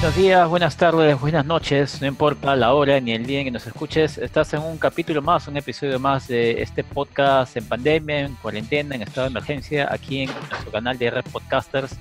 Buenos 0.00 0.16
días, 0.16 0.48
buenas 0.48 0.78
tardes, 0.78 1.20
buenas 1.20 1.44
noches, 1.44 2.00
no 2.00 2.06
importa 2.06 2.56
la 2.56 2.72
hora 2.72 2.98
ni 3.00 3.12
el 3.12 3.26
día 3.26 3.40
en 3.40 3.44
que 3.44 3.50
nos 3.50 3.66
escuches, 3.66 4.16
estás 4.16 4.54
en 4.54 4.62
un 4.62 4.78
capítulo 4.78 5.20
más, 5.20 5.46
un 5.46 5.58
episodio 5.58 6.00
más 6.00 6.26
de 6.26 6.62
este 6.62 6.82
podcast 6.82 7.54
en 7.58 7.66
pandemia, 7.66 8.20
en 8.20 8.34
cuarentena, 8.36 8.94
en 8.94 9.02
estado 9.02 9.26
de 9.26 9.32
emergencia, 9.32 9.92
aquí 9.92 10.22
en 10.22 10.30
nuestro 10.48 10.70
canal 10.72 10.96
de 10.96 11.10
Red 11.10 11.24
Podcasters. 11.30 11.98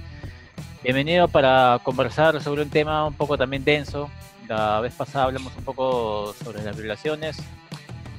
Bienvenido 0.82 1.28
para 1.28 1.78
conversar 1.84 2.42
sobre 2.42 2.62
un 2.62 2.70
tema 2.70 3.06
un 3.06 3.16
poco 3.16 3.38
también 3.38 3.66
denso. 3.66 4.10
La 4.48 4.80
vez 4.80 4.94
pasada 4.94 5.26
hablamos 5.26 5.52
un 5.58 5.66
poco 5.66 6.34
sobre 6.42 6.64
las 6.64 6.78
violaciones. 6.78 7.36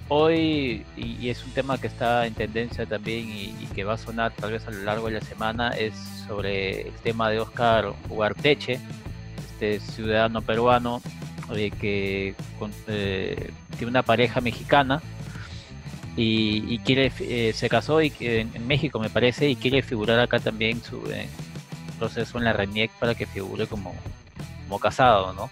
Hoy, 0.09 0.85
y, 0.95 1.31
es 1.31 1.43
un 1.43 1.53
tema 1.53 1.79
que 1.79 1.87
está 1.87 2.27
en 2.27 2.35
tendencia 2.35 2.85
también 2.85 3.31
y, 3.31 3.57
y, 3.59 3.69
que 3.75 3.85
va 3.85 3.95
a 3.95 3.99
sonar 3.99 4.33
tal 4.33 4.53
vez 4.53 4.67
a 4.67 4.73
lo 4.73 4.83
largo 4.83 5.07
de 5.07 5.13
la 5.13 5.21
semana, 5.23 5.71
es 5.71 5.95
sobre 6.27 6.83
el 6.83 6.95
tema 7.03 7.31
de 7.31 7.41
Oscar 7.41 7.95
Ugarteche, 8.11 8.79
este 9.61 9.93
ciudadano 9.93 10.41
peruano 10.41 11.03
eh, 11.55 11.71
que 11.71 12.35
eh, 12.89 13.51
tiene 13.77 13.91
una 13.91 14.03
pareja 14.03 14.41
mexicana 14.41 15.03
y, 16.17 16.79
quiere 16.79 17.13
eh, 17.21 17.53
se 17.55 17.69
casó 17.69 18.03
y, 18.03 18.13
en, 18.21 18.67
México 18.67 18.99
me 18.99 19.11
parece 19.11 19.49
y 19.49 19.57
quiere 19.57 19.83
figurar 19.83 20.19
acá 20.19 20.39
también 20.41 20.83
su 20.83 21.03
proceso 21.99 22.39
en 22.39 22.45
la 22.45 22.53
RENIEC 22.53 22.91
para 22.93 23.15
que 23.15 23.27
figure 23.27 23.67
como, 23.67 23.95
como 24.65 24.79
casado, 24.79 25.33
¿no? 25.35 25.51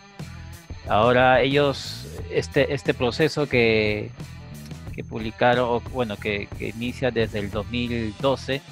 Ahora 0.88 1.42
ellos, 1.42 2.06
este, 2.30 2.72
este 2.72 2.94
proceso 2.94 3.46
que, 3.46 4.10
que 4.94 5.04
publicaron, 5.04 5.82
bueno, 5.92 6.16
que, 6.16 6.48
que 6.58 6.68
inicia 6.68 7.10
desde 7.10 7.40
el 7.40 7.50
2012, 7.50 8.62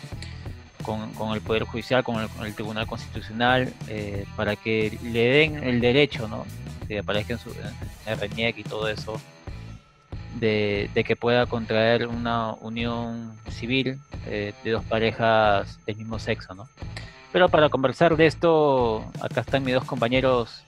con, 0.86 1.34
el 1.34 1.40
Poder 1.40 1.64
Judicial, 1.64 2.04
con 2.04 2.28
el, 2.40 2.54
Tribunal 2.54 2.86
Constitucional, 2.86 3.72
eh, 3.88 4.24
para 4.36 4.54
que 4.54 4.96
le 5.02 5.24
den 5.24 5.64
el 5.64 5.80
derecho, 5.80 6.28
¿no? 6.28 6.46
Que 6.86 7.00
aparezca 7.00 7.32
en 7.32 7.40
su 7.40 7.50
en 8.06 8.20
RENIEC 8.20 8.58
y 8.58 8.62
todo 8.62 8.88
eso, 8.88 9.20
de, 10.36 10.88
que 11.04 11.16
pueda 11.16 11.46
contraer 11.46 12.06
una 12.06 12.52
unión 12.52 13.36
civil 13.50 13.98
eh, 14.26 14.52
de 14.62 14.70
dos 14.70 14.84
parejas 14.84 15.84
del 15.86 15.96
mismo 15.96 16.20
sexo, 16.20 16.54
¿no? 16.54 16.68
Pero 17.32 17.48
para 17.48 17.68
conversar 17.68 18.16
de 18.16 18.26
esto, 18.26 19.04
acá 19.20 19.40
están 19.40 19.64
mis 19.64 19.74
dos 19.74 19.84
compañeros 19.84 20.62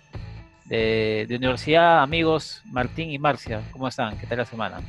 de, 0.65 1.27
de 1.29 1.37
universidad, 1.37 2.03
amigos, 2.03 2.63
Martín 2.67 3.11
y 3.11 3.19
Marcia. 3.19 3.63
¿Cómo 3.71 3.87
están? 3.87 4.19
¿Qué 4.19 4.27
tal 4.27 4.39
la 4.39 4.45
semana? 4.45 4.81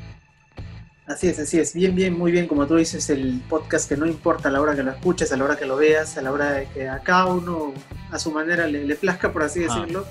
Así 1.09 1.27
es, 1.27 1.39
así 1.39 1.59
es. 1.59 1.73
Bien, 1.73 1.95
bien, 1.95 2.15
muy 2.15 2.31
bien. 2.31 2.47
Como 2.47 2.67
tú 2.67 2.75
dices, 2.75 3.09
el 3.09 3.41
podcast 3.49 3.89
que 3.89 3.97
no 3.97 4.05
importa 4.05 4.49
a 4.49 4.51
la 4.51 4.61
hora 4.61 4.75
que 4.75 4.83
lo 4.83 4.91
escuches, 4.91 5.31
a 5.31 5.37
la 5.37 5.43
hora 5.43 5.57
que 5.57 5.65
lo 5.65 5.75
veas, 5.75 6.15
a 6.19 6.21
la 6.21 6.31
hora 6.31 6.51
de 6.51 6.67
que 6.67 6.87
a 6.87 6.99
cada 6.99 7.25
uno 7.25 7.73
a 8.11 8.19
su 8.19 8.31
manera 8.31 8.67
le, 8.67 8.85
le 8.85 8.95
plazca, 8.95 9.33
por 9.33 9.41
así 9.41 9.61
decirlo. 9.61 10.05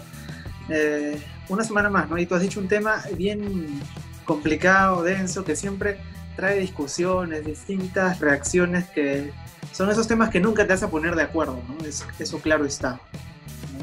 Eh, 0.69 1.23
una 1.49 1.63
semana 1.63 1.89
más, 1.89 2.11
¿no? 2.11 2.19
Y 2.19 2.27
tú 2.27 2.35
has 2.35 2.43
dicho 2.43 2.59
un 2.59 2.67
tema 2.67 3.01
bien 3.17 3.81
complicado, 4.25 5.05
denso, 5.05 5.45
que 5.45 5.55
siempre 5.55 6.01
trae 6.35 6.59
discusiones, 6.59 7.47
distintas 7.47 8.19
reacciones, 8.19 8.87
que 8.89 9.33
son 9.71 9.91
esos 9.91 10.09
temas 10.09 10.31
que 10.31 10.41
nunca 10.41 10.67
te 10.67 10.73
vas 10.73 10.83
a 10.83 10.91
poner 10.91 11.15
de 11.15 11.23
acuerdo, 11.23 11.63
¿no? 11.69 11.87
Eso, 11.87 12.41
claro 12.41 12.65
está. 12.65 13.01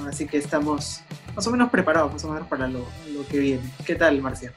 Así 0.05 0.27
que 0.27 0.37
estamos 0.37 0.99
más 1.33 1.47
o 1.47 1.51
menos 1.51 1.69
preparados, 1.69 2.11
más 2.11 2.25
o 2.25 2.31
menos 2.33 2.47
para 2.49 2.67
lo, 2.67 2.85
lo 3.13 3.25
que 3.29 3.39
viene. 3.39 3.63
¿Qué 3.85 3.95
tal, 3.95 4.21
Marcia? 4.21 4.51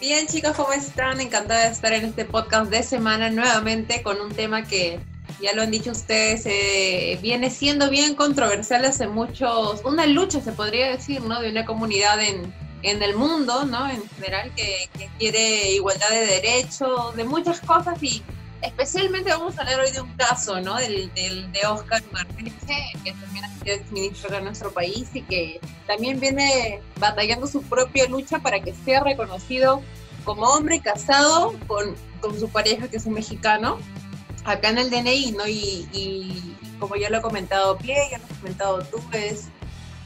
Bien, 0.00 0.28
chicos, 0.28 0.54
¿cómo 0.54 0.72
están? 0.72 1.20
Encantada 1.20 1.64
de 1.64 1.72
estar 1.72 1.92
en 1.92 2.04
este 2.04 2.24
podcast 2.24 2.70
de 2.70 2.84
semana 2.84 3.30
nuevamente 3.30 4.00
con 4.04 4.20
un 4.20 4.32
tema 4.32 4.62
que, 4.62 5.00
ya 5.42 5.52
lo 5.54 5.62
han 5.62 5.72
dicho 5.72 5.90
ustedes, 5.90 6.46
eh, 6.46 7.18
viene 7.20 7.50
siendo 7.50 7.90
bien 7.90 8.14
controversial 8.14 8.84
hace 8.84 9.08
muchos, 9.08 9.82
una 9.84 10.06
lucha 10.06 10.40
se 10.40 10.52
podría 10.52 10.88
decir, 10.88 11.20
¿no? 11.22 11.40
De 11.40 11.50
una 11.50 11.64
comunidad 11.64 12.22
en, 12.22 12.54
en 12.84 13.02
el 13.02 13.16
mundo, 13.16 13.64
¿no? 13.64 13.90
En 13.90 14.08
general, 14.10 14.52
que, 14.54 14.88
que 14.96 15.10
quiere 15.18 15.72
igualdad 15.72 16.10
de 16.10 16.26
derechos, 16.26 17.16
de 17.16 17.24
muchas 17.24 17.60
cosas 17.60 18.00
y 18.00 18.22
especialmente 18.62 19.30
vamos 19.30 19.58
a 19.58 19.62
hablar 19.62 19.80
hoy 19.80 19.90
de 19.90 20.00
un 20.00 20.14
caso, 20.16 20.60
¿no? 20.60 20.76
Del, 20.76 21.12
del 21.14 21.50
de 21.52 21.60
Oscar 21.66 22.02
Martínez, 22.12 22.54
que 23.04 23.12
también 23.12 23.44
ha 23.44 23.48
sido 23.60 23.76
exministro 23.76 24.30
de 24.30 24.40
nuestro 24.40 24.72
país 24.72 25.08
y 25.14 25.22
que 25.22 25.60
también 25.86 26.20
viene 26.20 26.80
batallando 26.98 27.46
su 27.46 27.62
propia 27.62 28.06
lucha 28.08 28.38
para 28.40 28.60
que 28.60 28.74
sea 28.74 29.00
reconocido 29.00 29.82
como 30.24 30.42
hombre 30.46 30.80
casado 30.80 31.54
con, 31.66 31.94
con 32.20 32.38
su 32.38 32.48
pareja, 32.48 32.88
que 32.88 32.98
es 32.98 33.06
un 33.06 33.14
mexicano, 33.14 33.78
acá 34.44 34.70
en 34.70 34.78
el 34.78 34.90
DNI, 34.90 35.32
¿no? 35.32 35.46
Y, 35.46 35.88
y 35.92 36.56
como 36.78 36.96
ya 36.96 37.10
lo 37.10 37.18
ha 37.18 37.22
comentado 37.22 37.78
Pie, 37.78 37.96
ya 38.10 38.18
lo 38.18 38.24
has 38.24 38.38
comentado 38.38 38.82
tú, 38.84 39.00
es 39.12 39.48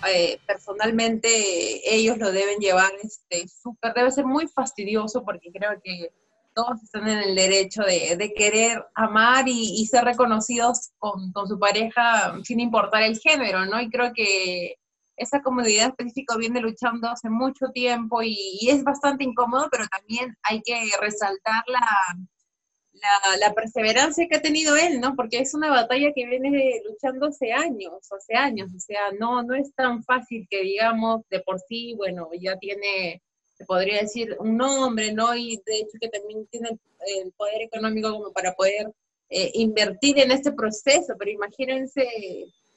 eh, 0.09 0.41
personalmente 0.47 1.95
ellos 1.95 2.19
lo 2.19 2.33
deben 2.33 2.59
llevar 2.59 2.91
este 3.03 3.47
súper, 3.49 3.95
debe 3.95 4.11
ser 4.11 4.27
muy 4.27 4.49
fastidioso 4.49 5.25
porque 5.25 5.53
creo 5.53 5.81
que 5.83 6.13
todos 6.55 6.83
están 6.83 7.09
en 7.09 7.19
el 7.19 7.35
derecho 7.35 7.83
de, 7.83 8.33
querer 8.37 8.85
amar 8.95 9.45
y, 9.49 9.87
ser 9.87 10.05
reconocidos 10.05 10.91
con, 10.99 11.33
su 11.47 11.59
pareja 11.59 12.35
sin 12.45 12.61
importar 12.61 13.03
el 13.03 13.19
género, 13.19 13.67
¿no? 13.67 13.81
Y 13.81 13.91
creo 13.91 14.13
que 14.15 14.77
esa 15.17 15.43
comunidad 15.43 15.89
específica 15.89 16.37
viene 16.37 16.61
luchando 16.61 17.09
hace 17.09 17.29
mucho 17.31 17.67
tiempo 17.73 18.23
y, 18.23 18.69
es 18.69 18.85
bastante 18.85 19.25
incómodo, 19.25 19.69
pero 19.71 19.85
también 19.89 20.37
hay 20.43 20.63
que 20.63 20.91
resaltar 21.01 21.63
la, 21.67 21.87
la, 23.41 23.53
perseverancia 23.55 24.27
que 24.29 24.37
ha 24.37 24.43
tenido 24.43 24.77
él, 24.77 25.01
¿no? 25.01 25.15
Porque 25.17 25.39
es 25.39 25.55
una 25.55 25.71
batalla 25.71 26.13
que 26.15 26.27
viene 26.27 26.81
luchando 26.89 27.27
hace 27.27 27.53
años, 27.53 28.11
hace 28.13 28.35
años, 28.37 28.71
o 28.75 28.79
sea, 28.79 29.11
no, 29.19 29.43
no 29.43 29.55
es 29.55 29.75
tan 29.75 30.03
fácil 30.05 30.47
que 30.51 30.63
digamos 30.63 31.23
de 31.31 31.41
por 31.41 31.61
sí, 31.61 31.95
bueno, 31.97 32.29
ya 32.41 32.57
tiene 32.59 33.23
podría 33.63 34.01
decir 34.01 34.37
un 34.39 34.57
nombre, 34.57 35.13
¿no? 35.13 35.35
Y 35.35 35.63
de 35.65 35.79
hecho 35.79 35.99
que 36.01 36.09
también 36.09 36.47
tiene 36.47 36.79
el 37.23 37.33
poder 37.33 37.63
económico 37.63 38.13
como 38.13 38.33
para 38.33 38.55
poder 38.55 38.93
eh, 39.31 39.51
invertir 39.55 40.19
en 40.19 40.31
este 40.31 40.53
proceso, 40.53 41.15
pero 41.19 41.31
imagínense 41.31 42.07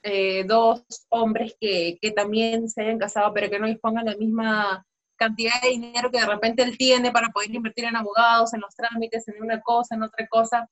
eh, 0.03 0.43
dos 0.45 0.83
hombres 1.09 1.55
que, 1.59 1.97
que, 2.01 2.11
también 2.11 2.69
se 2.69 2.81
hayan 2.81 2.99
casado, 2.99 3.33
pero 3.33 3.49
que 3.49 3.59
no 3.59 3.67
dispongan 3.67 4.05
la 4.05 4.15
misma 4.15 4.85
cantidad 5.15 5.61
de 5.61 5.69
dinero 5.69 6.11
que 6.11 6.19
de 6.19 6.27
repente 6.27 6.63
él 6.63 6.77
tiene 6.77 7.11
para 7.11 7.29
poder 7.29 7.53
invertir 7.53 7.85
en 7.85 7.95
abogados, 7.95 8.53
en 8.53 8.61
los 8.61 8.75
trámites, 8.75 9.27
en 9.27 9.41
una 9.41 9.61
cosa, 9.61 9.95
en 9.95 10.03
otra 10.03 10.27
cosa. 10.27 10.69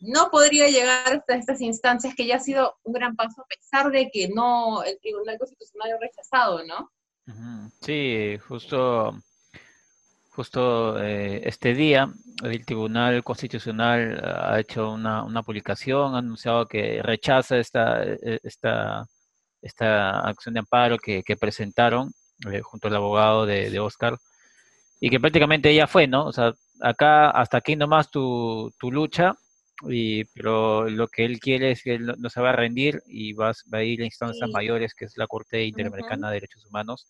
No 0.00 0.30
podría 0.30 0.68
llegar 0.68 1.12
hasta 1.12 1.34
estas 1.34 1.60
instancias 1.60 2.14
que 2.14 2.26
ya 2.26 2.36
ha 2.36 2.40
sido 2.40 2.76
un 2.84 2.92
gran 2.92 3.16
paso 3.16 3.42
a 3.42 3.46
pesar 3.46 3.90
de 3.90 4.10
que 4.10 4.28
no 4.28 4.82
el 4.84 4.98
Tribunal 5.00 5.38
Constitucional 5.38 5.92
ha 5.92 5.98
rechazado, 5.98 6.64
¿no? 6.64 6.90
Sí, 7.82 8.38
justo 8.46 9.12
Justo 10.38 11.02
eh, 11.02 11.40
este 11.48 11.74
día 11.74 12.14
el 12.44 12.64
Tribunal 12.64 13.24
Constitucional 13.24 14.22
ha 14.24 14.60
hecho 14.60 14.92
una, 14.92 15.24
una, 15.24 15.42
publicación, 15.42 16.14
ha 16.14 16.18
anunciado 16.18 16.68
que 16.68 17.02
rechaza 17.02 17.58
esta, 17.58 18.04
e, 18.04 18.38
esta, 18.44 19.04
esta 19.60 20.20
acción 20.20 20.54
de 20.54 20.60
amparo 20.60 20.96
que, 20.96 21.24
que 21.24 21.36
presentaron 21.36 22.12
eh, 22.52 22.60
junto 22.60 22.86
al 22.86 22.94
abogado 22.94 23.46
de, 23.46 23.68
de, 23.68 23.80
Oscar 23.80 24.16
y 25.00 25.10
que 25.10 25.18
prácticamente 25.18 25.74
ya 25.74 25.88
fue, 25.88 26.06
¿no? 26.06 26.26
O 26.26 26.32
sea, 26.32 26.54
acá, 26.80 27.30
hasta 27.30 27.56
aquí 27.56 27.74
nomás 27.74 28.08
tu, 28.08 28.72
tu 28.78 28.92
lucha, 28.92 29.34
y, 29.88 30.22
pero 30.26 30.88
lo 30.88 31.08
que 31.08 31.24
él 31.24 31.40
quiere 31.40 31.72
es 31.72 31.82
que 31.82 31.96
él 31.96 32.14
no, 32.16 32.30
se 32.30 32.40
va 32.40 32.50
a 32.50 32.56
rendir 32.56 33.02
y 33.08 33.32
va, 33.32 33.50
va 33.74 33.78
a 33.78 33.82
ir 33.82 34.02
a 34.02 34.04
instancias 34.04 34.48
mayores, 34.50 34.94
que 34.94 35.06
es 35.06 35.16
la 35.16 35.26
Corte 35.26 35.64
Interamericana 35.64 36.28
de 36.28 36.34
Derechos 36.34 36.64
Humanos, 36.64 37.08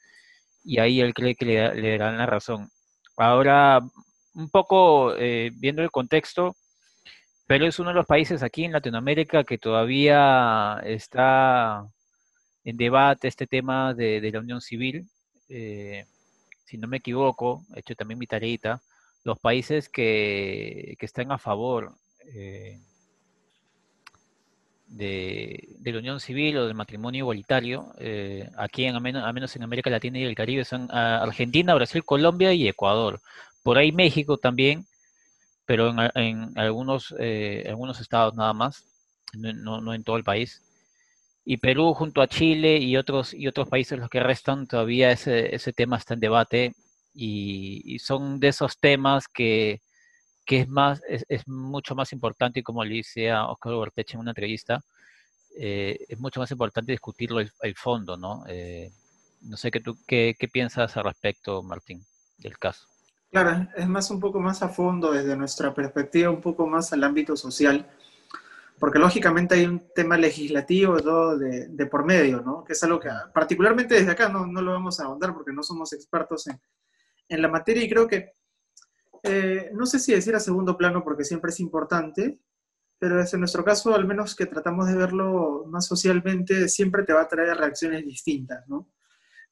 y 0.65 0.78
ahí 0.78 1.03
él 1.03 1.12
cree 1.12 1.34
que 1.34 1.45
le, 1.45 1.75
le 1.75 1.99
darán 1.99 2.16
la 2.16 2.25
razón. 2.25 2.71
Ahora, 3.19 3.83
un 4.34 4.49
poco 4.49 5.17
eh, 5.17 5.51
viendo 5.53 5.83
el 5.83 5.91
contexto, 5.91 6.56
Perú 7.49 7.67
es 7.67 7.81
uno 7.81 7.89
de 7.91 7.97
los 7.97 8.06
países 8.06 8.45
aquí 8.45 8.65
en 8.65 8.73
Latinoamérica 8.73 9.42
que 9.42 9.59
todavía 9.59 10.81
está 10.84 11.84
en 12.63 12.77
debate 12.77 13.27
este 13.27 13.48
tema 13.48 13.92
de, 13.92 14.21
la 14.33 14.39
unión 14.39 14.60
civil. 14.60 15.09
Eh, 15.48 16.07
si 16.65 16.78
no 16.78 16.87
me 16.87 16.98
equivoco, 16.98 17.65
he 17.75 17.81
hecho 17.81 17.97
también 17.97 18.21
mi 18.21 18.28
tareita, 18.28 18.83
los 19.25 19.41
países 19.41 19.89
que, 19.89 20.97
están 21.01 21.33
a 21.33 21.39
favor 21.39 21.97
eh, 22.34 22.78
de, 24.89 25.69
la 25.85 25.99
unión 25.99 26.21
civil 26.21 26.59
o 26.59 26.67
del 26.67 26.75
matrimonio 26.75 27.21
igualitario, 27.21 27.93
eh, 27.99 28.49
aquí 28.57 28.85
en, 28.85 28.95
al 28.97 29.03
menos, 29.35 29.57
en 29.57 29.63
América 29.63 29.91
Latina 29.91 30.19
y 30.19 30.25
el 30.25 30.35
Caribe, 30.35 30.65
son 30.65 30.89
ah, 30.91 31.21
Argentina, 31.23 31.75
Brasil, 31.75 32.05
Colombia 32.05 32.53
y 32.53 32.69
Ecuador. 32.69 33.21
Por 33.63 33.79
ahí 33.79 33.93
México 33.93 34.39
también, 34.39 34.87
pero 35.67 35.95
en, 36.15 36.59
algunos, 36.59 37.15
eh, 37.19 37.67
algunos 37.69 38.01
estados 38.01 38.35
nada 38.35 38.53
más, 38.53 38.85
no, 39.35 39.81
no, 39.81 39.95
en 39.95 40.05
todo 40.05 40.17
el 40.17 40.25
país. 40.25 40.63
Y 41.45 41.59
Perú 41.59 41.95
junto 41.95 42.21
a 42.23 42.29
Chile 42.29 42.79
y 42.79 42.97
otros, 42.97 43.35
y 43.35 43.47
otros 43.49 43.69
países 43.69 43.99
los 43.99 44.11
que 44.11 44.21
restan, 44.21 44.67
todavía 44.67 45.11
ese, 45.11 45.55
ese 45.55 45.73
tema 45.73 45.97
está 45.97 46.15
en 46.15 46.21
debate 46.21 46.75
y 47.15 47.99
son 47.99 48.39
de 48.39 48.49
esos 48.49 48.79
temas 48.79 49.27
que 49.29 49.81
que 50.48 50.60
es, 50.60 50.68
más, 50.68 51.03
es, 51.06 51.47
mucho 51.47 51.95
más 51.95 52.10
importante, 52.15 52.60
y 52.60 52.62
como 52.62 52.83
le 52.83 52.95
dice 52.95 53.30
a 53.30 53.45
Oscar 53.48 53.74
Ortecha 53.74 54.15
en 54.15 54.21
una 54.21 54.30
entrevista, 54.30 54.83
eh, 55.54 56.06
es 56.09 56.18
mucho 56.18 56.41
más 56.41 56.50
importante 56.50 56.91
discutirlo 56.91 57.39
el, 57.39 57.74
fondo, 57.77 58.16
¿no? 58.16 58.45
Eh, 58.48 58.91
No 59.42 59.59
sé 59.59 59.71
qué, 59.71 59.80
tú, 59.80 59.98
qué, 60.06 60.34
qué 60.39 60.48
piensas 60.48 60.97
al 60.97 61.04
respecto, 61.04 61.62
Martín, 61.62 62.03
del 62.39 62.56
caso. 62.56 62.89
Claro, 63.30 63.68
es 63.77 63.86
más 63.86 64.10
un 64.10 64.21
poco 64.21 64.41
más 64.41 64.62
a 64.62 64.71
fondo 64.71 65.12
desde 65.12 65.36
nuestra 65.36 65.74
perspectiva, 65.74 66.30
un 66.30 66.41
poco 66.41 66.66
más 66.66 66.94
al 66.94 67.04
ámbito 67.04 67.36
social, 67.36 67.86
porque 68.78 68.98
lógicamente 68.98 69.54
hay 69.54 69.66
un 69.66 69.92
tema 69.94 70.16
legislativo 70.16 70.98
todo 71.03 71.36
de, 71.36 71.68
de, 71.68 71.86
por 71.86 72.06
medio, 72.06 72.41
¿no? 72.41 72.65
Que 72.65 72.72
es 72.72 72.83
algo 72.83 72.98
que 72.98 73.10
particularmente 73.34 73.97
desde 73.97 74.12
acá 74.12 74.30
no, 74.30 74.47
no 74.47 74.62
lo 74.62 74.72
vamos 74.72 74.98
a 74.98 75.04
ahondar 75.04 75.34
porque 75.34 75.53
no 75.53 75.62
somos 75.62 75.92
expertos 75.92 76.47
en, 76.47 76.59
en 77.28 77.42
la 77.42 77.48
materia 77.48 77.84
y 77.84 77.91
creo 77.91 78.09
que, 78.09 78.38
eh, 79.28 79.71
no 79.75 79.86
sé 79.86 79.98
si 79.98 80.13
decir 80.13 80.34
a 80.34 80.41
segundo 80.41 80.77
plano 80.77 81.04
porque 81.04 81.25
siempre 81.25 81.51
es 81.51 81.60
importante, 81.60 82.41
pero 82.98 83.21
en 83.21 83.41
nuestro 83.41 83.65
caso, 83.65 83.95
al 83.95 84.07
menos 84.07 84.34
que 84.34 84.47
tratamos 84.47 84.89
de 84.89 84.97
verlo 84.97 85.65
más 85.69 85.86
socialmente, 85.86 86.69
siempre 86.69 87.04
te 87.04 87.13
va 87.13 87.22
a 87.22 87.28
traer 87.28 87.57
reacciones 87.57 88.04
distintas, 88.04 88.69
¿no? 88.69 88.89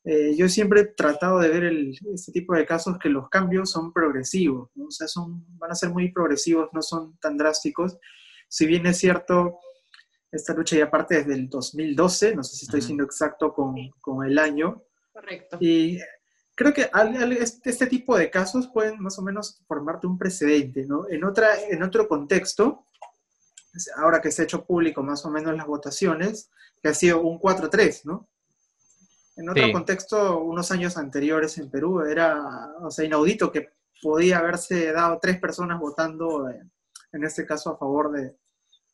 Eh, 0.09 0.37
yo 0.37 0.49
siempre 0.49 0.81
he 0.83 0.85
tratado 0.85 1.41
de 1.41 1.49
ver 1.49 1.65
el, 1.65 1.99
este 2.15 2.31
tipo 2.31 2.55
de 2.55 2.65
casos 2.65 2.97
que 2.97 3.09
los 3.09 3.29
cambios 3.29 3.73
son 3.73 3.93
progresivos, 3.93 4.71
¿no? 4.77 4.87
o 4.87 4.91
sea, 4.93 5.09
son, 5.09 5.45
van 5.59 5.73
a 5.73 5.75
ser 5.75 5.91
muy 5.91 6.13
progresivos, 6.13 6.69
no 6.73 6.81
son 6.81 7.19
tan 7.19 7.37
drásticos. 7.37 7.99
Si 8.49 8.67
bien 8.67 8.87
es 8.87 8.99
cierto, 8.99 9.59
esta 10.31 10.55
lucha 10.55 10.77
ya 10.77 10.89
parte 10.89 11.17
desde 11.17 11.35
el 11.35 11.49
2012, 11.49 12.37
no 12.37 12.45
sé 12.45 12.55
si 12.55 12.67
estoy 12.67 12.83
siendo 12.83 13.03
exacto 13.03 13.53
con, 13.53 13.75
con, 14.01 14.25
el 14.25 14.39
año. 14.39 14.85
Correcto. 15.13 15.59
Y 15.61 15.99
creo 16.57 16.73
que 16.73 16.91
este, 17.39 17.71
este 17.71 17.87
tipo 17.87 18.17
de 18.17 18.31
casos 18.31 18.67
pueden 18.69 19.01
más 19.01 19.19
o 19.19 19.23
menos 19.23 19.61
formarte 19.69 20.07
un 20.07 20.19
precedente, 20.19 20.87
¿no? 20.87 21.07
En, 21.09 21.23
otra, 21.23 21.49
en 21.69 21.83
otro 21.83 22.09
contexto, 22.09 22.85
ahora 23.97 24.21
que 24.21 24.33
se 24.33 24.43
ha 24.43 24.45
hecho 24.47 24.65
público 24.65 25.03
más 25.03 25.25
o 25.27 25.31
menos 25.31 25.55
las 25.55 25.67
votaciones, 25.67 26.51
que 26.83 26.89
ha 26.89 26.95
sido 26.95 27.21
un 27.21 27.39
4-3, 27.39 28.05
¿no? 28.05 28.27
En 29.37 29.51
otro 29.51 29.71
contexto, 29.71 30.41
unos 30.41 30.73
años 30.73 30.97
anteriores 30.97 31.59
en 31.59 31.71
Perú, 31.71 32.01
era, 32.01 32.73
o 32.81 32.91
sea, 32.91 33.05
inaudito 33.05 33.53
que 33.53 33.69
podía 34.01 34.39
haberse 34.39 34.93
dado 34.93 35.19
tres 35.21 35.39
personas 35.39 35.79
votando, 35.79 36.49
en 36.49 37.25
este 37.25 37.45
caso, 37.45 37.71
a 37.71 37.77
favor 37.77 38.13
de, 38.13 38.35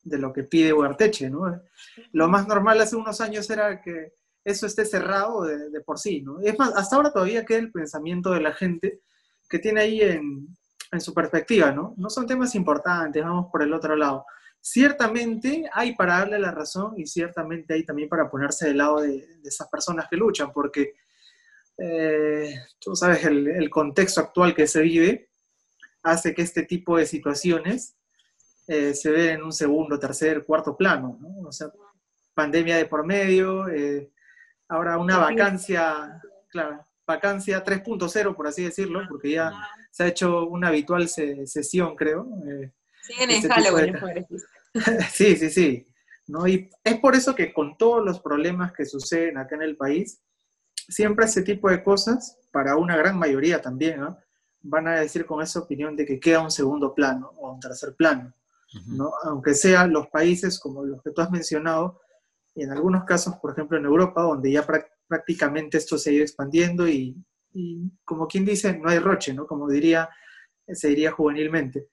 de 0.02 0.18
lo 0.18 0.32
que 0.32 0.42
pide 0.42 0.72
Huarteche, 0.72 1.30
¿no? 1.30 1.62
Lo 2.10 2.28
más 2.28 2.48
normal 2.48 2.80
hace 2.80 2.96
unos 2.96 3.20
años 3.20 3.48
era 3.50 3.80
que 3.80 4.14
eso 4.44 4.66
esté 4.66 4.84
cerrado 4.84 5.42
de, 5.44 5.80
por 5.82 5.98
sí, 5.98 6.22
¿no? 6.22 6.40
Es 6.40 6.58
más, 6.58 6.74
hasta 6.74 6.96
ahora 6.96 7.12
todavía 7.12 7.44
queda 7.44 7.58
el 7.58 7.72
pensamiento 7.72 8.30
de 8.30 8.40
la 8.40 8.52
gente 8.52 9.00
que 9.48 9.58
tiene 9.58 9.80
ahí 9.80 10.00
en, 10.00 10.48
en 10.90 11.00
su 11.00 11.14
perspectiva, 11.14 11.70
¿no? 11.70 11.94
No 11.96 12.10
son 12.10 12.26
temas 12.26 12.54
importantes, 12.54 13.22
vamos 13.22 13.48
por 13.50 13.62
el 13.62 13.72
otro 13.72 13.96
lado 13.96 14.24
ciertamente 14.62 15.68
hay 15.72 15.96
para 15.96 16.18
darle 16.18 16.38
la 16.38 16.52
razón 16.52 16.94
y 16.96 17.06
ciertamente 17.06 17.74
hay 17.74 17.84
también 17.84 18.08
para 18.08 18.30
ponerse 18.30 18.68
del 18.68 18.78
lado 18.78 19.00
de, 19.00 19.26
esas 19.44 19.68
personas 19.68 20.06
que 20.08 20.16
luchan, 20.16 20.52
porque 20.52 20.94
eh, 21.76 22.54
tú 22.78 22.94
sabes, 22.94 23.24
el, 23.24 23.68
contexto 23.68 24.20
actual 24.20 24.54
que 24.54 24.68
se 24.68 24.80
vive 24.80 25.28
hace 26.04 26.32
que 26.32 26.42
este 26.42 26.62
tipo 26.62 26.96
de 26.96 27.06
situaciones 27.06 27.96
eh, 28.68 28.94
se 28.94 29.10
vean 29.10 29.40
en 29.40 29.42
un 29.42 29.52
segundo, 29.52 29.98
tercer, 29.98 30.44
cuarto 30.44 30.76
plano, 30.76 31.18
¿no? 31.20 31.48
O 31.48 31.52
sea, 31.52 31.68
pandemia 32.32 32.76
de 32.76 32.86
por 32.86 33.04
medio, 33.04 33.68
eh, 33.68 34.11
ahora 34.72 34.96
una 34.96 35.18
vacancia, 35.18 36.22
claro, 36.48 36.84
vacancia 37.06 37.62
3.0, 37.62 38.34
por 38.34 38.46
así 38.46 38.64
decirlo, 38.64 39.02
porque 39.08 39.32
ya 39.32 39.52
se 39.90 40.04
ha 40.04 40.06
hecho 40.08 40.46
una 40.46 40.68
habitual 40.68 41.08
sesión, 41.08 41.94
creo. 41.94 42.26
Siguen 43.02 43.30
en 43.30 43.36
este 43.36 43.48
Halloween, 43.48 43.96
Sí, 45.12 45.36
sí, 45.36 45.50
sí. 45.50 45.86
¿no? 46.26 46.46
Y 46.46 46.70
es 46.82 46.98
por 47.00 47.14
eso 47.14 47.34
que 47.34 47.52
con 47.52 47.76
todos 47.76 48.02
los 48.02 48.20
problemas 48.20 48.72
que 48.72 48.86
suceden 48.86 49.36
acá 49.36 49.56
en 49.56 49.62
el 49.62 49.76
país, 49.76 50.22
siempre 50.88 51.26
ese 51.26 51.42
tipo 51.42 51.68
de 51.68 51.82
cosas, 51.84 52.38
para 52.50 52.76
una 52.76 52.96
gran 52.96 53.18
mayoría 53.18 53.60
también, 53.60 54.00
van 54.62 54.88
a 54.88 55.00
decir 55.00 55.26
con 55.26 55.42
esa 55.42 55.58
opinión 55.58 55.96
de 55.96 56.06
que 56.06 56.18
queda 56.18 56.40
un 56.40 56.50
segundo 56.50 56.94
plano 56.94 57.32
o 57.36 57.52
un 57.52 57.60
tercer 57.60 57.94
plano. 57.94 58.32
¿no? 58.86 59.12
Aunque 59.24 59.54
sean 59.54 59.92
los 59.92 60.06
países 60.08 60.58
como 60.58 60.82
los 60.82 61.02
que 61.02 61.10
tú 61.10 61.20
has 61.20 61.30
mencionado, 61.30 62.00
en 62.54 62.70
algunos 62.70 63.04
casos, 63.04 63.36
por 63.36 63.52
ejemplo, 63.52 63.78
en 63.78 63.84
Europa, 63.84 64.22
donde 64.22 64.52
ya 64.52 64.66
prácticamente 65.06 65.78
esto 65.78 65.98
se 65.98 66.10
ha 66.10 66.12
ido 66.12 66.22
expandiendo 66.22 66.86
y, 66.88 67.16
y, 67.52 67.90
como 68.04 68.26
quien 68.26 68.44
dice, 68.44 68.78
no 68.78 68.88
hay 68.88 68.98
roche, 68.98 69.32
¿no? 69.32 69.46
Como 69.46 69.68
diría, 69.68 70.08
se 70.66 70.88
diría 70.88 71.12
juvenilmente 71.12 71.88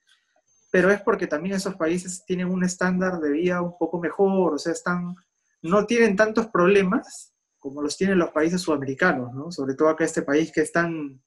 pero 0.70 0.90
es 0.90 1.00
porque 1.02 1.26
también 1.26 1.56
esos 1.56 1.74
países 1.74 2.24
tienen 2.24 2.48
un 2.48 2.64
estándar 2.64 3.18
de 3.18 3.30
vida 3.30 3.60
un 3.60 3.76
poco 3.76 3.98
mejor, 3.98 4.54
o 4.54 4.58
sea, 4.58 4.72
están, 4.72 5.16
no 5.62 5.84
tienen 5.84 6.16
tantos 6.16 6.46
problemas 6.46 7.34
como 7.58 7.82
los 7.82 7.96
tienen 7.96 8.18
los 8.18 8.30
países 8.30 8.62
sudamericanos, 8.62 9.34
¿no? 9.34 9.50
Sobre 9.50 9.74
todo 9.74 9.88
acá 9.88 10.04
este 10.04 10.22
país 10.22 10.50
que 10.52 10.62
es 10.62 10.72
tan 10.72 11.20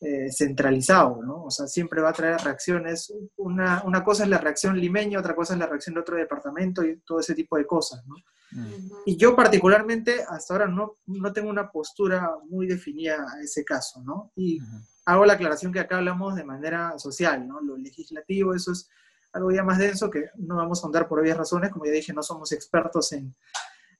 eh, 0.00 0.30
centralizado, 0.30 1.20
¿no? 1.24 1.44
O 1.44 1.50
sea, 1.50 1.66
siempre 1.66 2.00
va 2.00 2.10
a 2.10 2.12
traer 2.12 2.40
reacciones. 2.40 3.12
Una, 3.36 3.82
una, 3.84 4.04
cosa 4.04 4.22
es 4.22 4.30
la 4.30 4.38
reacción 4.38 4.78
limeña, 4.78 5.18
otra 5.18 5.34
cosa 5.34 5.54
es 5.54 5.58
la 5.58 5.66
reacción 5.66 5.94
de 5.94 6.02
otro 6.02 6.16
departamento 6.16 6.84
y 6.84 7.00
todo 7.00 7.18
ese 7.18 7.34
tipo 7.34 7.56
de 7.56 7.66
cosas, 7.66 8.06
¿no? 8.06 8.14
Mm. 8.52 8.90
Y 9.06 9.16
yo 9.16 9.34
particularmente 9.34 10.24
hasta 10.28 10.54
ahora 10.54 10.68
no, 10.68 10.98
no 11.06 11.32
tengo 11.32 11.50
una 11.50 11.70
postura 11.70 12.30
muy 12.48 12.68
definida 12.68 13.16
a 13.16 13.42
ese 13.42 13.64
caso, 13.64 14.00
¿no? 14.02 14.30
Y 14.36 14.60
hago 15.04 15.26
la 15.26 15.32
aclaración 15.32 15.72
que 15.72 15.80
acá 15.80 15.96
hablamos 15.96 16.36
de 16.36 16.44
manera 16.44 16.96
social, 16.98 17.48
¿no? 17.48 17.60
Lo 17.60 17.76
legislativo, 17.76 18.54
eso 18.54 18.70
es 18.70 18.88
algo 19.32 19.50
ya 19.50 19.64
más 19.64 19.78
denso 19.78 20.10
que 20.10 20.30
no 20.36 20.56
vamos 20.56 20.82
a 20.82 20.86
andar 20.86 21.08
por 21.08 21.18
obvias 21.18 21.36
razones, 21.36 21.70
como 21.70 21.86
ya 21.86 21.92
dije, 21.92 22.12
no 22.12 22.22
somos 22.22 22.52
expertos 22.52 23.12
en, 23.12 23.34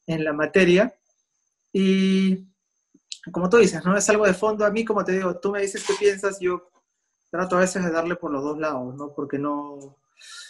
en 0.06 0.22
la 0.22 0.32
materia. 0.32 0.94
Y 1.72 2.48
como 3.32 3.48
tú 3.48 3.58
dices, 3.58 3.84
¿no? 3.84 3.96
Es 3.96 4.08
algo 4.08 4.26
de 4.26 4.34
fondo. 4.34 4.64
A 4.64 4.70
mí, 4.70 4.84
como 4.84 5.04
te 5.04 5.12
digo, 5.12 5.38
tú 5.38 5.50
me 5.50 5.62
dices 5.62 5.84
qué 5.86 5.94
piensas, 5.98 6.38
yo 6.40 6.70
trato 7.30 7.56
a 7.56 7.60
veces 7.60 7.84
de 7.84 7.90
darle 7.90 8.16
por 8.16 8.30
los 8.30 8.42
dos 8.42 8.58
lados, 8.58 8.94
¿no? 8.94 9.12
Porque 9.14 9.38
no, 9.38 9.98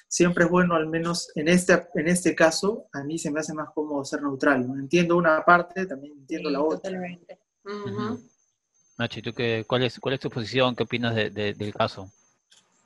siempre 0.08 0.44
es 0.44 0.50
bueno, 0.50 0.74
al 0.74 0.86
menos 0.86 1.30
en 1.34 1.48
este, 1.48 1.86
en 1.94 2.08
este 2.08 2.34
caso, 2.34 2.86
a 2.92 3.04
mí 3.04 3.18
se 3.18 3.30
me 3.30 3.40
hace 3.40 3.52
más 3.52 3.68
cómodo 3.74 4.04
ser 4.04 4.22
neutral. 4.22 4.66
¿no? 4.66 4.78
Entiendo 4.78 5.16
una 5.16 5.44
parte, 5.44 5.86
también 5.86 6.14
entiendo 6.14 6.50
la 6.50 6.62
otra. 6.62 6.78
Totalmente. 6.78 7.38
Nachi, 8.96 9.22
¿tú 9.22 9.32
qué, 9.32 9.64
cuál, 9.68 9.84
es, 9.84 10.00
¿cuál 10.00 10.14
es 10.14 10.20
tu 10.20 10.30
posición? 10.30 10.74
¿Qué 10.74 10.84
opinas 10.84 11.14
de, 11.14 11.30
del 11.30 11.74
caso? 11.74 12.10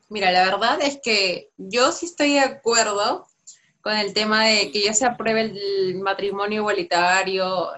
Mira, 0.08 0.30
la 0.30 0.44
verdad 0.44 0.78
es 0.82 1.00
que 1.02 1.50
yo 1.56 1.92
sí 1.92 2.06
estoy 2.06 2.34
de 2.34 2.40
acuerdo 2.40 3.26
con 3.80 3.96
el 3.96 4.12
tema 4.12 4.44
de 4.44 4.70
que 4.70 4.82
ya 4.82 4.92
se 4.92 5.06
apruebe 5.06 5.40
el 5.40 6.00
matrimonio 6.00 6.60
igualitario, 6.60 7.70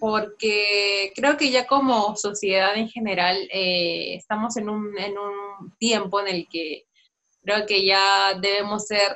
porque 0.00 1.12
creo 1.14 1.36
que 1.36 1.50
ya 1.50 1.66
como 1.66 2.16
sociedad 2.16 2.74
en 2.74 2.88
general 2.88 3.36
eh, 3.52 4.14
estamos 4.14 4.56
en 4.56 4.70
un, 4.70 4.98
en 4.98 5.18
un 5.18 5.76
tiempo 5.78 6.20
en 6.20 6.28
el 6.28 6.48
que 6.48 6.86
creo 7.42 7.66
que 7.66 7.84
ya 7.84 8.34
debemos 8.40 8.86
ser, 8.86 9.12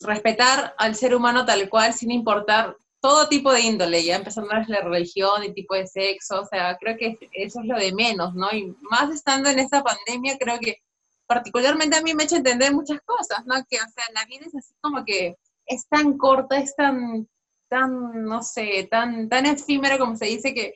respetar 0.00 0.74
al 0.76 0.94
ser 0.94 1.14
humano 1.14 1.46
tal 1.46 1.68
cual, 1.70 1.94
sin 1.94 2.10
importar 2.10 2.76
todo 3.00 3.28
tipo 3.28 3.50
de 3.52 3.60
índole, 3.60 4.04
ya 4.04 4.16
empezando 4.16 4.54
desde 4.54 4.74
la 4.74 4.82
religión, 4.82 5.42
el 5.42 5.54
tipo 5.54 5.74
de 5.74 5.86
sexo, 5.86 6.42
o 6.42 6.46
sea, 6.46 6.76
creo 6.78 6.98
que 6.98 7.16
eso 7.32 7.60
es 7.60 7.66
lo 7.66 7.78
de 7.78 7.94
menos, 7.94 8.34
¿no? 8.34 8.52
Y 8.52 8.76
más 8.82 9.10
estando 9.10 9.48
en 9.48 9.60
esta 9.60 9.82
pandemia, 9.82 10.36
creo 10.36 10.58
que 10.58 10.76
particularmente 11.26 11.96
a 11.96 12.02
mí 12.02 12.12
me 12.12 12.24
ha 12.24 12.26
hecho 12.26 12.36
entender 12.36 12.74
muchas 12.74 13.00
cosas, 13.02 13.46
¿no? 13.46 13.54
Que, 13.68 13.76
o 13.76 13.88
sea, 13.94 14.04
la 14.12 14.26
vida 14.26 14.44
es 14.46 14.54
así 14.54 14.74
como 14.82 15.04
que 15.06 15.36
es 15.64 15.86
tan 15.88 16.18
corta, 16.18 16.58
es 16.58 16.76
tan, 16.76 17.26
tan, 17.68 18.24
no 18.24 18.42
sé, 18.42 18.88
tan, 18.90 19.28
tan 19.28 19.46
efímera 19.46 19.98
como 19.98 20.16
se 20.16 20.26
dice 20.26 20.54
que, 20.54 20.74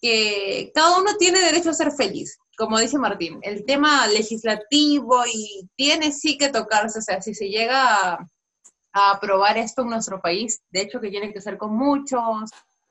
que 0.00 0.70
cada 0.74 0.98
uno 0.98 1.16
tiene 1.18 1.40
derecho 1.40 1.70
a 1.70 1.74
ser 1.74 1.92
feliz, 1.92 2.38
como 2.56 2.78
dice 2.78 2.98
Martín. 2.98 3.38
El 3.42 3.64
tema 3.64 4.06
legislativo 4.08 5.22
y 5.32 5.68
tiene 5.76 6.12
sí 6.12 6.38
que 6.38 6.48
tocarse, 6.48 6.98
o 6.98 7.02
sea, 7.02 7.20
si 7.20 7.34
se 7.34 7.48
llega 7.48 8.18
a 8.92 9.10
aprobar 9.10 9.56
esto 9.58 9.82
en 9.82 9.90
nuestro 9.90 10.20
país. 10.20 10.60
De 10.70 10.82
hecho, 10.82 11.00
que 11.00 11.10
tiene 11.10 11.32
que 11.32 11.40
ser 11.40 11.56
con 11.56 11.76
muchos 11.76 12.50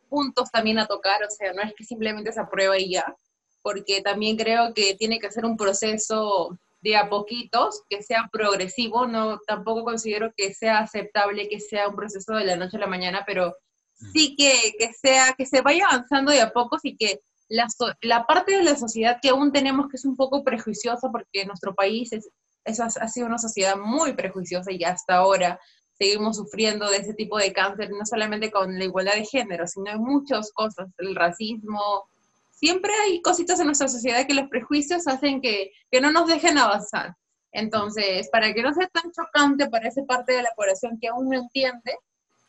puntos 0.10 0.50
también 0.52 0.80
a 0.80 0.88
tocar, 0.88 1.24
o 1.24 1.30
sea, 1.30 1.54
no 1.54 1.62
es 1.62 1.74
que 1.76 1.84
simplemente 1.84 2.32
se 2.32 2.40
apruebe 2.40 2.82
y 2.82 2.94
ya, 2.94 3.16
porque 3.62 4.02
también 4.02 4.38
creo 4.38 4.74
que 4.74 4.96
tiene 4.96 5.20
que 5.20 5.32
ser 5.32 5.46
un 5.46 5.56
proceso 5.56 6.58
de 6.82 6.96
a 6.96 7.10
poquitos, 7.10 7.84
que 7.90 8.02
sea 8.02 8.30
progresivo, 8.32 9.08
no 9.08 9.40
tampoco 9.46 9.84
considero 9.84 10.32
que 10.36 10.54
sea 10.54 10.80
aceptable 10.80 11.50
que 11.50 11.60
sea 11.60 11.90
un 11.90 11.96
proceso 11.96 12.34
de 12.34 12.46
la 12.46 12.56
noche 12.56 12.78
a 12.78 12.82
la 12.82 12.88
mañana, 12.88 13.24
pero 13.26 13.56
mm. 14.00 14.12
sí 14.14 14.36
que, 14.38 14.74
que 14.78 14.94
sea, 14.94 15.34
que 15.38 15.46
se 15.46 15.62
vaya 15.62 15.86
avanzando 15.90 16.32
de 16.32 16.42
a 16.42 16.52
pocos 16.52 16.80
y 16.84 16.96
que 16.96 17.20
la, 17.50 17.68
la 18.02 18.26
parte 18.26 18.56
de 18.58 18.64
la 18.64 18.76
sociedad 18.76 19.18
que 19.22 19.30
aún 19.30 19.52
tenemos 19.52 19.88
que 19.90 19.98
es 19.98 20.06
un 20.06 20.16
poco 20.16 20.44
prejuiciosa, 20.44 21.10
porque 21.12 21.46
nuestro 21.46 21.76
país 21.76 22.14
es, 22.14 22.30
eso 22.64 22.84
ha 22.84 23.08
sido 23.08 23.28
una 23.28 23.40
sociedad 23.40 23.76
muy 23.78 24.14
prejuiciosa 24.14 24.72
y 24.72 24.84
hasta 24.84 25.16
ahora 25.16 25.60
seguimos 26.00 26.38
sufriendo 26.38 26.90
de 26.90 26.98
ese 26.98 27.14
tipo 27.14 27.38
de 27.38 27.52
cáncer, 27.52 27.90
no 27.92 28.06
solamente 28.06 28.52
con 28.52 28.78
la 28.78 28.86
igualdad 28.86 29.16
de 29.16 29.26
género, 29.26 29.68
sino 29.68 29.92
en 29.92 30.02
muchas 30.02 30.52
cosas, 30.54 30.88
el 30.98 31.16
racismo. 31.16 32.08
Siempre 32.60 32.92
hay 33.06 33.22
cositas 33.22 33.58
en 33.62 33.68
nuestra 33.68 33.88
sociedad 33.88 34.28
que 34.28 34.34
los 34.34 34.50
prejuicios 34.50 35.08
hacen 35.08 35.40
que, 35.40 35.72
que 35.90 36.02
no 36.02 36.12
nos 36.12 36.28
dejen 36.28 36.58
avanzar. 36.58 37.16
Entonces, 37.54 38.28
para 38.30 38.54
que 38.54 38.62
no 38.62 38.74
sea 38.74 38.88
tan 38.88 39.12
chocante 39.14 39.70
para 39.70 39.88
esa 39.88 40.04
parte 40.04 40.34
de 40.34 40.44
la 40.44 40.52
población 40.58 41.00
que 41.00 41.08
aún 41.08 41.30
no 41.30 41.40
entiende, 41.40 41.98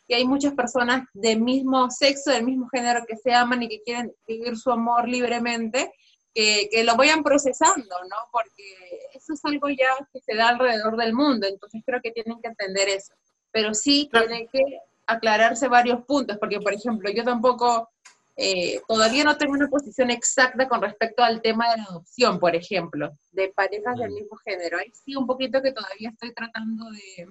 que 0.09 0.15
hay 0.15 0.25
muchas 0.25 0.53
personas 0.53 1.07
del 1.13 1.39
mismo 1.39 1.89
sexo, 1.89 2.31
del 2.31 2.43
mismo 2.43 2.67
género 2.67 3.05
que 3.07 3.15
se 3.15 3.33
aman 3.33 3.63
y 3.63 3.69
que 3.69 3.81
quieren 3.83 4.13
vivir 4.27 4.57
su 4.57 4.69
amor 4.69 5.07
libremente, 5.07 5.93
que, 6.33 6.67
que 6.69 6.83
lo 6.83 6.97
vayan 6.97 7.23
procesando, 7.23 7.95
¿no? 8.09 8.17
Porque 8.33 9.07
eso 9.13 9.33
es 9.33 9.45
algo 9.45 9.69
ya 9.69 9.89
que 10.11 10.19
se 10.19 10.35
da 10.35 10.49
alrededor 10.49 10.97
del 10.97 11.13
mundo, 11.13 11.47
entonces 11.47 11.81
creo 11.85 12.01
que 12.01 12.11
tienen 12.11 12.41
que 12.41 12.49
entender 12.49 12.89
eso. 12.89 13.13
Pero 13.49 13.73
sí 13.73 14.09
tienen 14.11 14.49
que 14.49 14.61
aclararse 15.07 15.69
varios 15.69 16.03
puntos, 16.03 16.37
porque 16.37 16.59
por 16.59 16.73
ejemplo, 16.73 17.09
yo 17.09 17.23
tampoco, 17.23 17.89
eh, 18.37 18.81
todavía 18.87 19.23
no 19.23 19.37
tengo 19.37 19.53
una 19.53 19.67
posición 19.67 20.09
exacta 20.09 20.67
con 20.67 20.81
respecto 20.81 21.23
al 21.23 21.41
tema 21.41 21.69
de 21.71 21.77
la 21.77 21.83
adopción, 21.83 22.39
por 22.39 22.55
ejemplo, 22.55 23.11
de 23.31 23.49
parejas 23.49 23.97
del 23.97 24.11
mm. 24.11 24.13
mismo 24.13 24.37
género. 24.37 24.77
Ahí 24.77 24.91
sí 24.93 25.15
un 25.15 25.27
poquito 25.27 25.61
que 25.61 25.71
todavía 25.71 26.09
estoy 26.09 26.33
tratando 26.33 26.89
de... 26.91 27.29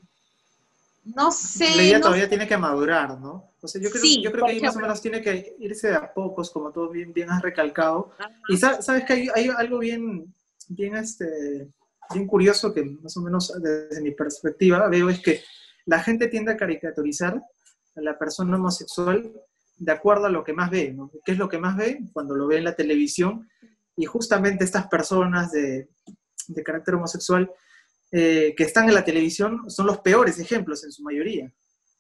No 1.03 1.33
sé. 1.33 1.77
La 1.77 1.83
idea 1.83 2.01
todavía 2.01 2.29
tiene 2.29 2.47
que 2.47 2.59
madurar, 2.59 3.19
¿no? 3.19 3.55
O 3.61 3.67
sea, 3.67 3.81
yo 3.81 3.91
creo, 3.91 4.05
yo 4.23 4.31
creo 4.31 4.45
que 4.45 4.53
ahí 4.53 4.61
más 4.61 4.77
o 4.77 4.81
menos 4.81 5.01
tiene 5.01 5.23
que 5.23 5.57
irse 5.59 5.89
de 5.89 5.97
a 5.97 6.13
pocos, 6.13 6.51
como 6.51 6.71
tú 6.71 6.91
bien, 6.91 7.13
bien 7.13 7.31
has 7.31 7.41
recalcado. 7.41 8.13
Y 8.49 8.59
sabes 8.59 9.05
que 9.05 9.13
hay, 9.15 9.29
hay, 9.35 9.49
algo 9.49 9.79
bien, 9.79 10.33
bien, 10.69 10.97
este, 10.97 11.69
bien 12.13 12.27
curioso 12.27 12.73
que 12.73 12.85
más 12.85 13.17
o 13.17 13.23
menos 13.23 13.53
desde 13.61 14.03
mi 14.03 14.11
perspectiva 14.11 14.89
veo 14.89 15.09
es 15.09 15.21
que 15.21 15.43
la 15.87 16.01
gente 16.01 16.29
tiende 16.29 16.53
a 16.53 16.57
caricaturizar 16.57 17.43
a 17.97 18.01
la 18.01 18.19
persona 18.19 18.57
homosexual 18.57 19.33
de 19.81 19.93
acuerdo 19.93 20.27
a 20.27 20.31
lo 20.31 20.45
que 20.45 20.53
más 20.53 20.71
ve, 20.71 20.93
¿no? 20.93 21.11
¿Qué 21.25 21.33
es 21.33 21.39
lo 21.39 21.49
que 21.49 21.59
más 21.59 21.75
ve? 21.77 22.01
Cuando 22.13 22.37
lo 22.37 22.47
ve 22.47 22.59
en 22.59 22.65
la 22.65 22.77
televisión. 22.77 23.49
Y 23.97 24.05
justamente 24.05 24.63
estas 24.63 24.87
personas 24.89 25.51
de, 25.53 25.89
de 26.49 26.63
carácter 26.63 26.95
homosexual 26.95 27.51
eh, 28.13 28.55
que 28.57 28.65
están 28.65 28.89
en 28.89 28.95
la 28.95 29.05
televisión 29.05 29.71
son 29.71 29.87
los 29.87 29.99
peores 29.99 30.39
ejemplos 30.39 30.85
en 30.85 30.93
su 30.93 31.03
mayoría. 31.03 31.51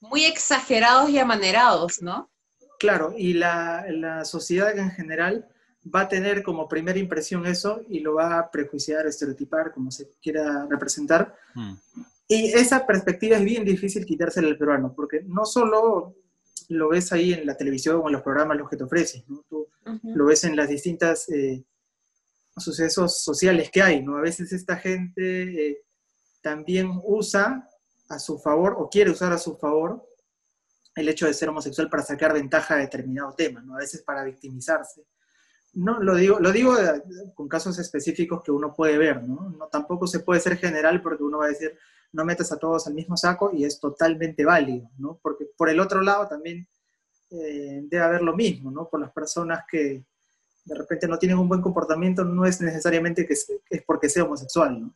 Muy 0.00 0.24
exagerados 0.24 1.08
y 1.08 1.18
amanerados, 1.18 2.02
¿no? 2.02 2.30
Claro, 2.78 3.14
y 3.16 3.34
la, 3.34 3.86
la 3.90 4.24
sociedad 4.24 4.76
en 4.76 4.90
general 4.90 5.48
va 5.94 6.02
a 6.02 6.08
tener 6.08 6.42
como 6.42 6.68
primera 6.68 6.98
impresión 6.98 7.46
eso 7.46 7.82
y 7.88 8.00
lo 8.00 8.14
va 8.14 8.38
a 8.38 8.50
prejuiciar, 8.50 9.06
estereotipar, 9.06 9.72
como 9.72 9.90
se 9.90 10.10
quiera 10.22 10.66
representar. 10.68 11.34
Mm. 11.54 11.74
Y 12.28 12.52
esa 12.52 12.86
perspectiva 12.86 13.36
es 13.36 13.44
bien 13.44 13.64
difícil 13.64 14.04
quitársela 14.04 14.48
al 14.48 14.58
peruano, 14.58 14.92
porque 14.94 15.22
no 15.26 15.44
solo 15.44 16.14
lo 16.68 16.88
ves 16.88 17.12
ahí 17.12 17.32
en 17.32 17.46
la 17.46 17.56
televisión 17.56 18.00
o 18.02 18.06
en 18.06 18.12
los 18.12 18.22
programas 18.22 18.56
los 18.56 18.68
que 18.68 18.76
te 18.76 18.84
ofrecen, 18.84 19.24
¿no? 19.28 19.44
Tú 19.48 19.68
lo 20.02 20.26
ves 20.26 20.44
en 20.44 20.54
las 20.56 20.68
distintas 20.68 21.28
eh, 21.30 21.64
sucesos 22.56 23.22
sociales 23.22 23.70
que 23.70 23.82
hay, 23.82 24.02
¿no? 24.02 24.16
A 24.16 24.20
veces 24.20 24.52
esta 24.52 24.76
gente 24.76 25.70
eh, 25.70 25.82
también 26.40 26.90
usa 27.04 27.68
a 28.08 28.18
su 28.18 28.38
favor 28.38 28.76
o 28.78 28.88
quiere 28.88 29.10
usar 29.10 29.32
a 29.32 29.38
su 29.38 29.56
favor 29.56 30.06
el 30.94 31.08
hecho 31.08 31.26
de 31.26 31.34
ser 31.34 31.48
homosexual 31.48 31.88
para 31.88 32.02
sacar 32.02 32.32
ventaja 32.32 32.74
de 32.76 32.82
determinado 32.82 33.34
tema, 33.34 33.62
¿no? 33.62 33.74
A 33.74 33.78
veces 33.78 34.02
para 34.02 34.24
victimizarse. 34.24 35.04
No, 35.72 36.00
lo 36.00 36.16
digo, 36.16 36.40
lo 36.40 36.50
digo 36.50 36.76
eh, 36.78 37.02
con 37.34 37.48
casos 37.48 37.78
específicos 37.78 38.42
que 38.42 38.50
uno 38.50 38.74
puede 38.74 38.98
ver, 38.98 39.22
¿no? 39.22 39.50
¿no? 39.50 39.66
Tampoco 39.68 40.06
se 40.06 40.20
puede 40.20 40.40
ser 40.40 40.56
general 40.56 41.00
porque 41.00 41.22
uno 41.22 41.38
va 41.38 41.46
a 41.46 41.50
decir, 41.50 41.78
no 42.12 42.24
metas 42.24 42.52
a 42.52 42.58
todos 42.58 42.86
al 42.86 42.94
mismo 42.94 43.16
saco 43.16 43.50
y 43.52 43.64
es 43.64 43.78
totalmente 43.78 44.44
válido, 44.44 44.90
¿no? 44.98 45.18
Porque 45.22 45.46
por 45.56 45.70
el 45.70 45.80
otro 45.80 46.00
lado 46.02 46.28
también 46.28 46.66
eh, 47.30 47.82
debe 47.84 48.02
haber 48.02 48.22
lo 48.22 48.34
mismo, 48.34 48.70
¿no? 48.70 48.88
Por 48.88 49.00
las 49.00 49.12
personas 49.12 49.64
que 49.70 50.04
de 50.64 50.74
repente 50.74 51.08
no 51.08 51.18
tienen 51.18 51.38
un 51.38 51.48
buen 51.48 51.62
comportamiento 51.62 52.24
no 52.24 52.44
es 52.44 52.60
necesariamente 52.60 53.26
que 53.26 53.34
es 53.34 53.48
porque 53.86 54.08
sea 54.08 54.24
homosexual, 54.24 54.80
¿no? 54.80 54.94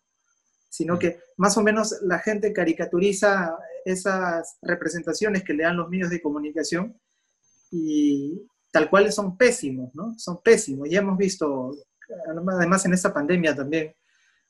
Sino 0.68 0.98
que 0.98 1.20
más 1.36 1.56
o 1.56 1.62
menos 1.62 1.96
la 2.02 2.18
gente 2.18 2.52
caricaturiza 2.52 3.56
esas 3.84 4.56
representaciones 4.62 5.44
que 5.44 5.54
le 5.54 5.62
dan 5.62 5.76
los 5.76 5.88
medios 5.88 6.10
de 6.10 6.20
comunicación 6.20 6.98
y 7.70 8.46
tal 8.72 8.90
cual 8.90 9.12
son 9.12 9.36
pésimos, 9.36 9.94
¿no? 9.94 10.18
Son 10.18 10.42
pésimos. 10.42 10.88
Ya 10.90 10.98
hemos 10.98 11.16
visto, 11.16 11.76
además 12.28 12.84
en 12.84 12.94
esta 12.94 13.14
pandemia 13.14 13.54
también, 13.54 13.94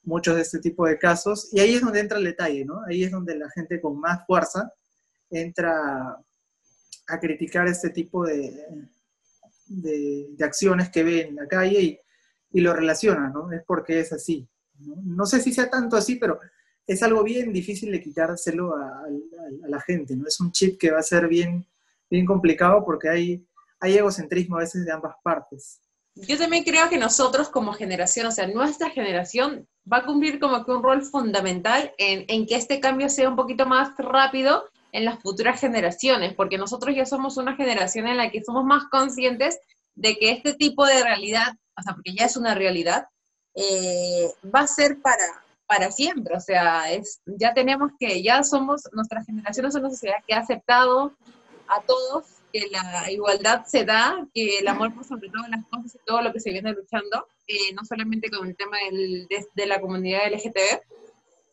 muchos 0.04 0.36
de 0.36 0.42
este 0.42 0.58
tipo 0.58 0.86
de 0.86 0.98
casos, 0.98 1.48
y 1.52 1.60
ahí 1.60 1.74
es 1.74 1.80
donde 1.80 2.00
entra 2.00 2.18
el 2.18 2.24
detalle, 2.24 2.64
¿no? 2.64 2.82
Ahí 2.86 3.04
es 3.04 3.10
donde 3.10 3.36
la 3.36 3.50
gente 3.50 3.80
con 3.80 3.98
más 3.98 4.26
fuerza 4.26 4.72
entra 5.30 6.18
a 7.06 7.20
criticar 7.20 7.66
este 7.68 7.90
tipo 7.90 8.24
de, 8.24 8.66
de, 9.66 10.44
acciones 10.44 10.90
que 10.90 11.02
ve 11.02 11.22
en 11.22 11.36
la 11.36 11.46
calle 11.46 11.80
y, 11.80 12.00
y, 12.52 12.60
lo 12.60 12.72
relaciona, 12.72 13.28
¿no? 13.28 13.52
Es 13.52 13.62
porque 13.66 14.00
es 14.00 14.12
así. 14.12 14.48
¿no? 14.78 15.26
sé 15.26 15.40
si 15.40 15.52
sea 15.52 15.70
tanto 15.70 15.96
así, 15.96 16.16
pero 16.16 16.40
es 16.86 17.02
algo 17.02 17.22
bien 17.22 17.52
difícil 17.52 17.90
de 17.92 18.02
quitárselo 18.02 18.76
a, 18.76 19.04
la 19.66 19.80
gente, 19.80 20.16
¿no? 20.16 20.26
Es 20.26 20.40
un 20.40 20.52
chip 20.52 20.78
que 20.78 20.90
va 20.90 20.98
a 20.98 21.02
ser 21.02 21.28
bien, 21.28 21.66
bien 22.10 22.26
complicado 22.26 22.84
porque 22.84 23.08
hay, 23.08 23.46
hay 23.80 23.96
egocentrismo 23.96 24.56
a 24.56 24.60
veces 24.60 24.84
de 24.84 24.92
ambas 24.92 25.16
partes 25.22 25.80
yo 26.14 26.38
también 26.38 26.64
creo 26.64 26.88
que 26.88 26.98
nosotros 26.98 27.48
como 27.48 27.72
generación, 27.72 28.26
o 28.26 28.30
sea, 28.30 28.46
nuestra 28.46 28.90
generación 28.90 29.66
va 29.90 29.98
a 29.98 30.04
cumplir 30.04 30.38
como 30.38 30.64
que 30.64 30.70
un 30.70 30.82
rol 30.82 31.02
fundamental 31.02 31.92
en, 31.98 32.24
en, 32.28 32.46
que 32.46 32.56
este 32.56 32.80
cambio 32.80 33.08
sea 33.08 33.28
un 33.28 33.36
poquito 33.36 33.66
más 33.66 33.96
rápido 33.98 34.64
en 34.92 35.04
las 35.04 35.20
futuras 35.20 35.60
generaciones, 35.60 36.34
porque 36.34 36.56
nosotros 36.56 36.94
ya 36.94 37.04
somos 37.04 37.36
una 37.36 37.56
generación 37.56 38.06
en 38.06 38.16
la 38.16 38.30
que 38.30 38.44
somos 38.44 38.64
más 38.64 38.84
conscientes 38.90 39.58
de 39.96 40.16
que 40.16 40.30
este 40.30 40.54
tipo 40.54 40.86
de 40.86 41.02
realidad, 41.02 41.54
o 41.76 41.82
sea, 41.82 41.94
porque 41.94 42.14
ya 42.14 42.26
es 42.26 42.36
una 42.36 42.54
realidad, 42.54 43.08
eh, 43.56 44.32
va 44.54 44.60
a 44.60 44.66
ser 44.68 45.00
para, 45.00 45.42
para 45.66 45.90
siempre, 45.90 46.36
o 46.36 46.40
sea, 46.40 46.92
es, 46.92 47.20
ya 47.26 47.52
tenemos 47.54 47.90
que, 47.98 48.22
ya 48.22 48.44
somos, 48.44 48.82
nuestra 48.92 49.24
generación 49.24 49.66
es 49.66 49.74
una 49.74 49.90
sociedad 49.90 50.16
que 50.26 50.34
ha 50.34 50.40
aceptado 50.40 51.12
a 51.66 51.80
todos 51.82 52.24
que 52.54 52.68
la 52.68 53.10
igualdad 53.10 53.64
se 53.66 53.84
da, 53.84 54.28
que 54.32 54.58
el 54.58 54.68
amor 54.68 54.94
por 54.94 55.04
sobre 55.04 55.28
todo 55.28 55.42
las 55.48 55.66
cosas 55.66 55.96
y 55.96 55.98
todo 56.06 56.22
lo 56.22 56.32
que 56.32 56.38
se 56.38 56.52
viene 56.52 56.72
luchando, 56.72 57.26
eh, 57.48 57.74
no 57.74 57.84
solamente 57.84 58.30
con 58.30 58.46
el 58.46 58.56
tema 58.56 58.76
del, 58.88 59.26
de, 59.56 59.66
la 59.66 59.80
comunidad 59.80 60.32
LGTB, 60.32 60.80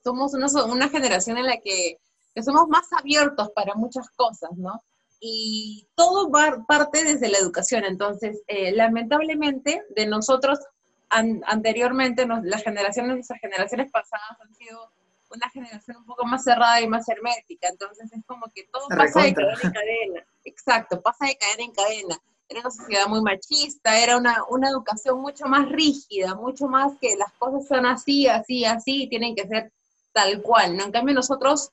somos 0.03 0.35
una, 0.35 0.45
una 0.65 0.89
generación 0.89 1.39
en 1.39 1.47
la 1.47 1.57
que, 1.57 1.97
que, 2.35 2.43
somos 2.43 2.67
más 2.67 2.87
abiertos 2.93 3.49
para 3.55 3.73
muchas 3.73 4.11
cosas, 4.11 4.51
¿no? 4.57 4.79
Y 5.19 5.87
todo 5.95 6.29
va, 6.29 6.63
parte 6.67 7.03
desde 7.03 7.29
la 7.29 7.39
educación, 7.39 7.83
entonces, 7.83 8.43
eh, 8.45 8.71
lamentablemente, 8.71 9.81
de 9.95 10.05
nosotros 10.05 10.59
anteriormente, 11.09 12.27
nos, 12.27 12.43
las 12.43 12.61
generaciones, 12.63 13.15
nuestras 13.15 13.39
generaciones 13.41 13.91
pasadas 13.91 14.39
han 14.39 14.53
sido 14.53 14.91
una 15.33 15.49
generación 15.49 15.97
un 15.97 16.05
poco 16.05 16.25
más 16.25 16.43
cerrada 16.43 16.81
y 16.81 16.87
más 16.87 17.07
hermética, 17.07 17.67
entonces 17.69 18.11
es 18.11 18.25
como 18.25 18.47
que 18.53 18.67
todo 18.71 18.87
pasa 18.89 19.21
de 19.21 19.33
cadena 19.33 19.59
en 19.63 19.71
cadena, 19.71 20.27
exacto, 20.43 21.01
pasa 21.01 21.25
de 21.25 21.37
cadena 21.37 21.63
en 21.63 21.71
cadena. 21.71 22.17
Era 22.49 22.59
una 22.61 22.71
sociedad 22.71 23.07
muy 23.07 23.21
machista, 23.21 23.97
era 23.97 24.17
una, 24.17 24.43
una 24.49 24.69
educación 24.69 25.21
mucho 25.21 25.45
más 25.45 25.69
rígida, 25.69 26.35
mucho 26.35 26.67
más 26.67 26.93
que 26.99 27.15
las 27.15 27.31
cosas 27.33 27.65
son 27.65 27.85
así, 27.85 28.27
así, 28.27 28.65
así, 28.65 29.03
y 29.03 29.09
tienen 29.09 29.35
que 29.35 29.47
ser 29.47 29.71
tal 30.11 30.41
cual, 30.41 30.75
¿no? 30.75 30.83
En 30.83 30.91
cambio 30.91 31.15
nosotros 31.15 31.71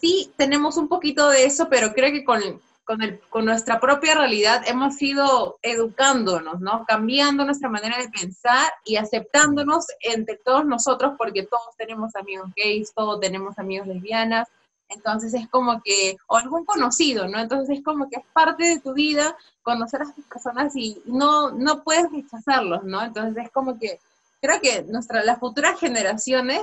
sí 0.00 0.32
tenemos 0.36 0.78
un 0.78 0.88
poquito 0.88 1.28
de 1.28 1.44
eso, 1.44 1.68
pero 1.68 1.92
creo 1.92 2.10
que 2.10 2.24
con, 2.24 2.40
con, 2.88 3.02
el, 3.02 3.20
con, 3.28 3.44
nuestra 3.44 3.78
propia 3.80 4.14
realidad 4.14 4.62
hemos 4.66 5.00
ido 5.02 5.58
educándonos, 5.60 6.58
¿no? 6.60 6.86
Cambiando 6.88 7.44
nuestra 7.44 7.68
manera 7.68 7.98
de 7.98 8.08
pensar 8.08 8.72
y 8.86 8.96
aceptándonos 8.96 9.84
entre 10.00 10.36
todos 10.36 10.64
nosotros, 10.64 11.12
porque 11.18 11.42
todos 11.42 11.76
tenemos 11.76 12.16
amigos 12.16 12.48
gays, 12.56 12.94
todos 12.94 13.20
tenemos 13.20 13.58
amigos 13.58 13.86
lesbianas, 13.88 14.48
entonces 14.88 15.34
es 15.34 15.46
como 15.48 15.82
que, 15.82 16.16
o 16.28 16.38
algún 16.38 16.64
conocido, 16.64 17.28
¿no? 17.28 17.38
Entonces 17.38 17.76
es 17.76 17.84
como 17.84 18.08
que 18.08 18.20
es 18.20 18.24
parte 18.32 18.64
de 18.64 18.80
tu 18.80 18.94
vida 18.94 19.36
conocer 19.62 20.00
a 20.00 20.04
estas 20.04 20.24
personas 20.24 20.74
y 20.74 21.02
no, 21.04 21.50
no 21.50 21.84
puedes 21.84 22.10
rechazarlos, 22.10 22.84
¿no? 22.84 23.02
Entonces 23.02 23.44
es 23.44 23.50
como 23.50 23.78
que 23.78 24.00
creo 24.40 24.62
que 24.62 24.84
nuestra, 24.84 25.22
las 25.24 25.38
futuras 25.38 25.78
generaciones, 25.78 26.62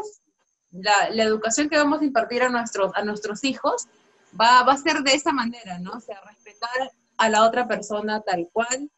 la, 0.71 1.11
la 1.11 1.21
educación 1.21 1.69
que 1.69 1.77
vamos 1.77 2.01
a 2.01 2.05
impartir 2.05 2.41
a 2.41 2.49
nuestros, 2.49 2.91
a 2.95 3.03
nuestros 3.03 3.43
hijos, 3.43 3.87
va, 4.39 4.63
va 4.63 4.73
a 4.73 4.77
ser 4.77 5.01
de 5.01 5.13
esa 5.13 5.31
manera, 5.31 5.79
¿no? 5.79 5.91
O 5.93 5.99
sea, 5.99 6.21
respetar 6.21 6.91
a 7.17 7.29
la 7.29 7.45
otra 7.45 7.67
persona 7.67 8.21
tal 8.21 8.49
cual 8.51 8.89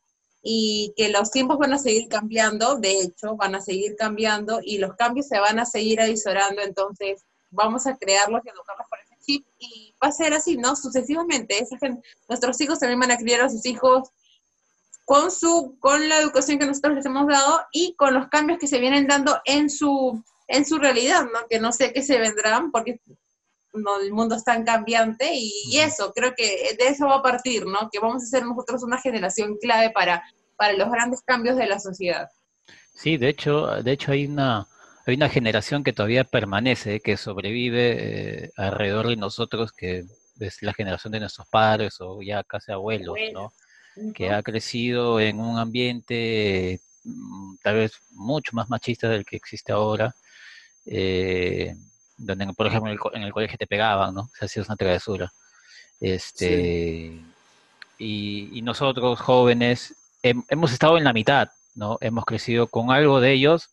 y 0.41 0.93
que 0.95 1.09
los 1.09 1.31
tiempos 1.31 1.57
van 1.57 1.73
a 1.73 1.77
seguir 1.77 2.07
cambiando, 2.07 2.77
de 2.77 3.01
hecho, 3.01 3.35
van 3.35 3.55
a 3.55 3.61
seguir 3.61 3.95
cambiando 3.95 4.59
y 4.63 4.77
los 4.77 4.95
cambios 4.95 5.27
se 5.27 5.39
van 5.39 5.59
a 5.59 5.65
seguir 5.65 5.99
adicionando, 5.99 6.61
entonces 6.61 7.25
vamos 7.49 7.87
a 7.87 7.97
crearlos 7.97 8.41
y 8.45 8.49
educarlos 8.49 8.87
por 8.89 8.99
ese 8.99 9.15
chip 9.25 9.47
y 9.59 9.93
va 10.01 10.09
a 10.09 10.11
ser 10.11 10.33
así, 10.33 10.57
¿no? 10.57 10.75
Sucesivamente, 10.75 11.61
esa 11.61 11.77
nuestros 12.29 12.61
hijos 12.61 12.79
también 12.79 12.99
van 12.99 13.11
a 13.11 13.17
criar 13.17 13.41
a 13.41 13.49
sus 13.49 13.65
hijos 13.65 14.09
con, 15.05 15.31
su, 15.31 15.77
con 15.79 16.07
la 16.07 16.19
educación 16.19 16.59
que 16.59 16.65
nosotros 16.65 16.95
les 16.95 17.05
hemos 17.05 17.27
dado 17.27 17.61
y 17.71 17.95
con 17.95 18.13
los 18.13 18.27
cambios 18.27 18.59
que 18.59 18.67
se 18.67 18.79
vienen 18.79 19.07
dando 19.07 19.39
en 19.45 19.69
su, 19.69 20.23
en 20.47 20.65
su 20.65 20.77
realidad, 20.77 21.23
¿no? 21.23 21.47
Que 21.49 21.59
no 21.59 21.71
sé 21.71 21.93
qué 21.93 22.03
se 22.03 22.19
vendrán, 22.19 22.71
porque 22.71 22.99
el 23.73 24.13
mundo 24.13 24.35
es 24.35 24.43
tan 24.43 24.63
cambiante 24.63 25.31
y, 25.33 25.77
eso, 25.77 26.11
creo 26.13 26.33
que 26.35 26.75
de 26.77 26.87
eso 26.87 27.07
va 27.07 27.17
a 27.17 27.21
partir, 27.21 27.65
¿no? 27.65 27.89
Que 27.91 27.99
vamos 27.99 28.23
a 28.23 28.25
ser 28.25 28.45
nosotros 28.45 28.83
una 28.83 28.99
generación 28.99 29.57
clave 29.57 29.91
para, 29.91 30.23
para 30.55 30.73
los 30.73 30.89
grandes 30.89 31.21
cambios 31.21 31.57
de 31.57 31.67
la 31.67 31.79
sociedad. 31.79 32.29
Sí, 32.93 33.17
de 33.17 33.29
hecho, 33.29 33.67
de 33.83 33.91
hecho 33.91 34.11
hay 34.11 34.25
una, 34.25 34.67
hay 35.05 35.15
una 35.15 35.29
generación 35.29 35.83
que 35.83 35.93
todavía 35.93 36.23
permanece, 36.23 36.99
que 36.99 37.15
sobrevive 37.15 38.45
eh, 38.45 38.51
alrededor 38.57 39.07
de 39.07 39.15
nosotros, 39.15 39.71
que 39.71 40.05
es 40.39 40.61
la 40.61 40.73
generación 40.73 41.13
de 41.13 41.19
nuestros 41.19 41.47
padres 41.47 41.97
o 41.99 42.21
ya 42.21 42.43
casi 42.43 42.71
abuelos, 42.71 43.15
¿no? 43.33 43.53
Que 44.13 44.29
ha 44.31 44.43
crecido 44.43 45.19
en 45.19 45.39
un 45.39 45.57
ambiente 45.57 46.81
mm, 47.03 47.55
tal 47.63 47.75
vez 47.75 47.99
mucho 48.11 48.51
más 48.53 48.69
machista 48.69 49.09
del 49.09 49.25
que 49.25 49.35
existe 49.35 49.71
ahora, 49.71 50.15
eh, 50.85 51.75
donde, 52.17 52.53
por 52.53 52.67
ejemplo, 52.67 52.91
en 53.13 53.23
el, 53.23 53.31
colegio 53.31 53.57
te 53.57 53.67
pegaban, 53.67 54.13
¿no? 54.13 54.29
Se 54.37 54.45
hacía 54.45 54.63
una 54.63 54.75
travesura. 54.75 55.31
Este, 55.99 57.21
y, 57.97 58.61
nosotros, 58.63 59.19
jóvenes, 59.19 59.95
hemos 60.23 60.71
estado 60.71 60.97
en 60.97 61.03
la 61.03 61.13
mitad, 61.13 61.49
¿no? 61.75 61.97
Hemos 62.01 62.25
crecido 62.25 62.67
con 62.67 62.91
algo 62.91 63.19
de 63.19 63.33
ellos, 63.33 63.69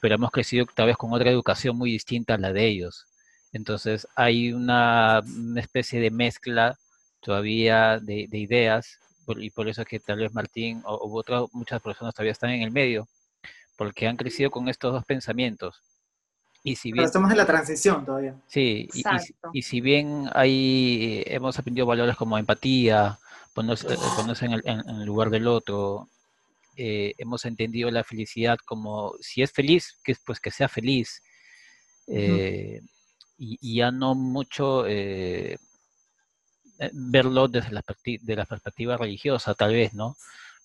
pero 0.00 0.14
hemos 0.14 0.30
crecido 0.30 0.66
tal 0.74 0.86
vez 0.86 0.96
con 0.96 1.12
otra 1.12 1.30
educación 1.30 1.76
muy 1.76 1.92
distinta 1.92 2.34
a 2.34 2.38
la 2.38 2.52
de 2.52 2.66
ellos. 2.66 3.06
Entonces 3.52 4.06
hay 4.14 4.52
una, 4.52 5.22
especie 5.56 6.00
de 6.00 6.10
mezcla 6.10 6.78
todavía 7.20 7.98
de, 7.98 8.28
ideas, 8.32 8.98
y 9.36 9.50
por 9.50 9.68
eso 9.68 9.82
es 9.82 9.88
que 9.88 10.00
tal 10.00 10.18
vez 10.18 10.32
Martín 10.32 10.82
o, 10.84 11.16
otras 11.18 11.44
muchas 11.52 11.80
personas 11.80 12.14
todavía 12.14 12.32
están 12.32 12.50
en 12.50 12.62
el 12.62 12.70
medio, 12.70 13.08
porque 13.76 14.08
han 14.08 14.16
crecido 14.16 14.50
con 14.50 14.68
estos 14.68 14.92
dos 14.92 15.04
pensamientos. 15.04 15.82
Y 16.62 16.76
si 16.76 16.92
bien, 16.92 17.06
estamos 17.06 17.30
en 17.30 17.38
la 17.38 17.46
transición 17.46 18.04
todavía. 18.04 18.34
Sí, 18.46 18.88
y, 19.52 19.62
si 19.62 19.80
bien 19.80 20.28
hay, 20.32 21.22
hemos 21.26 21.58
aprendido 21.58 21.86
valores 21.86 22.16
como 22.16 22.36
empatía, 22.36 23.18
ponerse, 23.54 23.86
eh, 23.94 23.96
en, 24.42 24.52
el, 24.52 24.62
en, 24.64 24.88
el, 24.88 25.04
lugar 25.06 25.30
del 25.30 25.46
otro, 25.46 26.08
eh, 26.76 27.14
hemos 27.18 27.44
entendido 27.46 27.90
la 27.90 28.04
felicidad 28.04 28.58
como 28.64 29.14
si 29.20 29.42
es 29.42 29.52
feliz, 29.52 29.98
que 30.04 30.14
pues 30.24 30.38
que 30.38 30.50
sea 30.50 30.68
feliz. 30.68 31.22
Eh, 32.06 32.80
y, 33.38 33.76
ya 33.76 33.90
no 33.90 34.14
mucho 34.14 34.86
eh, 34.86 35.56
eh, 36.78 36.90
verlo 36.92 37.48
desde 37.48 37.70
la, 37.70 37.82
de 38.04 38.36
la 38.36 38.44
perspectiva 38.44 38.96
religiosa, 38.96 39.54
tal 39.54 39.72
vez, 39.72 39.94
¿no? 39.94 40.16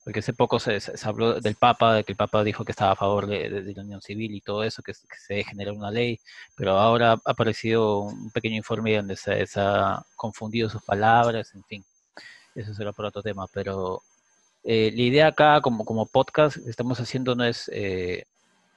Porque 0.06 0.20
hace 0.20 0.32
poco 0.34 0.60
se, 0.60 0.80
habló 1.04 1.42
del 1.42 1.56
Papa, 1.56 1.96
de 1.96 2.04
que 2.06 2.14
el 2.14 2.16
Papa 2.16 2.44
dijo 2.46 2.64
que 2.64 2.72
estaba 2.72 2.92
a 2.92 2.96
favor 2.96 3.28
de, 3.28 3.74
la 3.76 3.82
unión 3.82 4.02
civil 4.02 4.34
y 4.34 4.40
todo 4.40 4.64
eso, 4.64 4.82
que, 4.82 4.94
se 4.94 5.44
genera 5.44 5.74
una 5.74 5.92
ley, 5.92 6.20
pero 6.56 6.78
ahora 6.78 7.14
ha 7.14 7.22
aparecido 7.26 8.00
un 8.00 8.32
pequeño 8.32 8.56
informe 8.56 8.96
donde 8.96 9.18
se, 9.18 9.46
ha 9.58 10.06
confundido 10.16 10.70
sus 10.70 10.84
palabras, 10.84 11.54
en 11.56 11.64
fin, 11.66 11.86
eso 12.54 12.74
será 12.74 12.94
por 12.94 13.06
otro 13.06 13.22
tema, 13.22 13.48
pero 13.48 14.02
eh, 14.64 14.94
la 14.96 15.02
idea 15.02 15.28
acá 15.28 15.60
como, 15.60 15.84
como 15.84 16.06
podcast 16.06 16.64
que 16.64 16.70
estamos 16.70 17.00
haciendo 17.00 17.36
no 17.36 17.44
es 17.44 17.70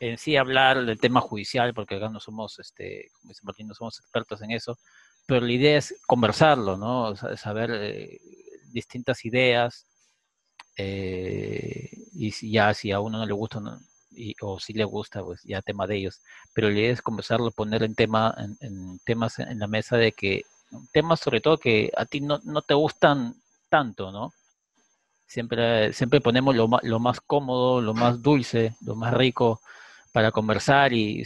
en 0.01 0.19
sí 0.19 0.37
hablar 0.37 0.85
del 0.85 0.99
tema 0.99 1.21
judicial, 1.21 1.75
porque 1.75 1.97
acá 1.97 2.09
no 2.09 2.21
somos, 2.21 2.59
este, 2.59 3.11
como 3.21 3.31
dice 3.31 3.41
Martín, 3.45 3.69
no 3.69 3.75
somos 3.75 3.99
expertos 3.99 4.41
en 4.43 4.53
eso, 4.53 4.79
pero 5.27 5.45
la 5.45 5.53
idea 5.53 5.79
es 5.79 5.95
conversarlo, 6.07 6.77
¿no? 6.77 7.15
saber 7.37 7.71
eh, 7.75 8.19
distintas 8.73 9.25
ideas, 9.25 9.87
eh, 10.79 11.91
y 12.15 12.31
si 12.31 12.53
ya 12.53 12.73
si 12.73 12.93
a 12.93 13.01
uno 13.01 13.19
no 13.19 13.27
le 13.27 13.33
gusta 13.33 13.61
o 14.41 14.59
si 14.59 14.73
le 14.73 14.85
gusta, 14.85 15.23
pues 15.23 15.43
ya 15.43 15.61
tema 15.61 15.87
de 15.87 15.97
ellos, 15.97 16.21
pero 16.55 16.71
la 16.71 16.79
idea 16.79 16.93
es 16.93 17.03
conversarlo, 17.03 17.51
poner 17.51 17.83
en, 17.83 17.95
tema, 17.95 18.35
en, 18.61 18.99
temas 19.01 19.39
en 19.41 19.59
la 19.59 19.67
mesa 19.67 19.97
de 19.97 20.13
que, 20.13 20.43
temas 20.93 21.21
sobre 21.21 21.41
todo 21.41 21.59
que 21.59 21.91
a 21.97 22.05
ti 22.05 22.21
no, 22.21 22.41
no 22.45 22.63
te 22.63 22.75
gustan 22.75 23.35
tanto, 23.69 24.11
¿no? 24.13 24.33
Siempre, 25.27 25.93
siempre 25.93 26.21
ponemos 26.21 26.57
lo, 26.57 26.69
lo 26.83 26.99
más 27.01 27.21
cómodo, 27.21 27.81
lo 27.81 27.93
más 27.93 28.23
dulce, 28.23 28.75
lo 28.81 28.95
más 28.95 29.13
rico, 29.13 29.61
para 30.13 30.33
conversar 30.33 30.93
y 30.93 31.25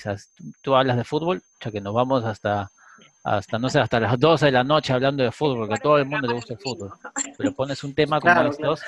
tú, 0.61 0.75
hablas 0.75 0.97
de 0.97 1.05
fútbol, 1.05 1.43
ya 1.63 1.71
que 1.71 1.81
nos 1.81 1.95
vamos 1.95 2.25
hasta, 2.25 2.71
hasta, 3.23 3.59
no 3.59 3.69
sé, 3.69 3.81
hasta 3.81 4.01
las 4.01 4.19
12 4.19 4.47
de 4.47 4.53
la 4.53 4.65
noche 4.65 4.93
hablando 4.93 5.23
de 5.23 5.31
fútbol, 5.31 5.59
porque 5.59 5.75
a 5.75 5.79
todo 5.79 5.99
el 5.99 6.07
mundo 6.07 6.27
le 6.27 6.35
gusta 6.35 6.55
el 6.55 6.59
fútbol. 6.59 6.93
Pero 7.39 7.55
pones 7.55 7.85
un 7.85 7.95
tema 7.95 8.21
como 8.21 8.43
estos 8.43 8.83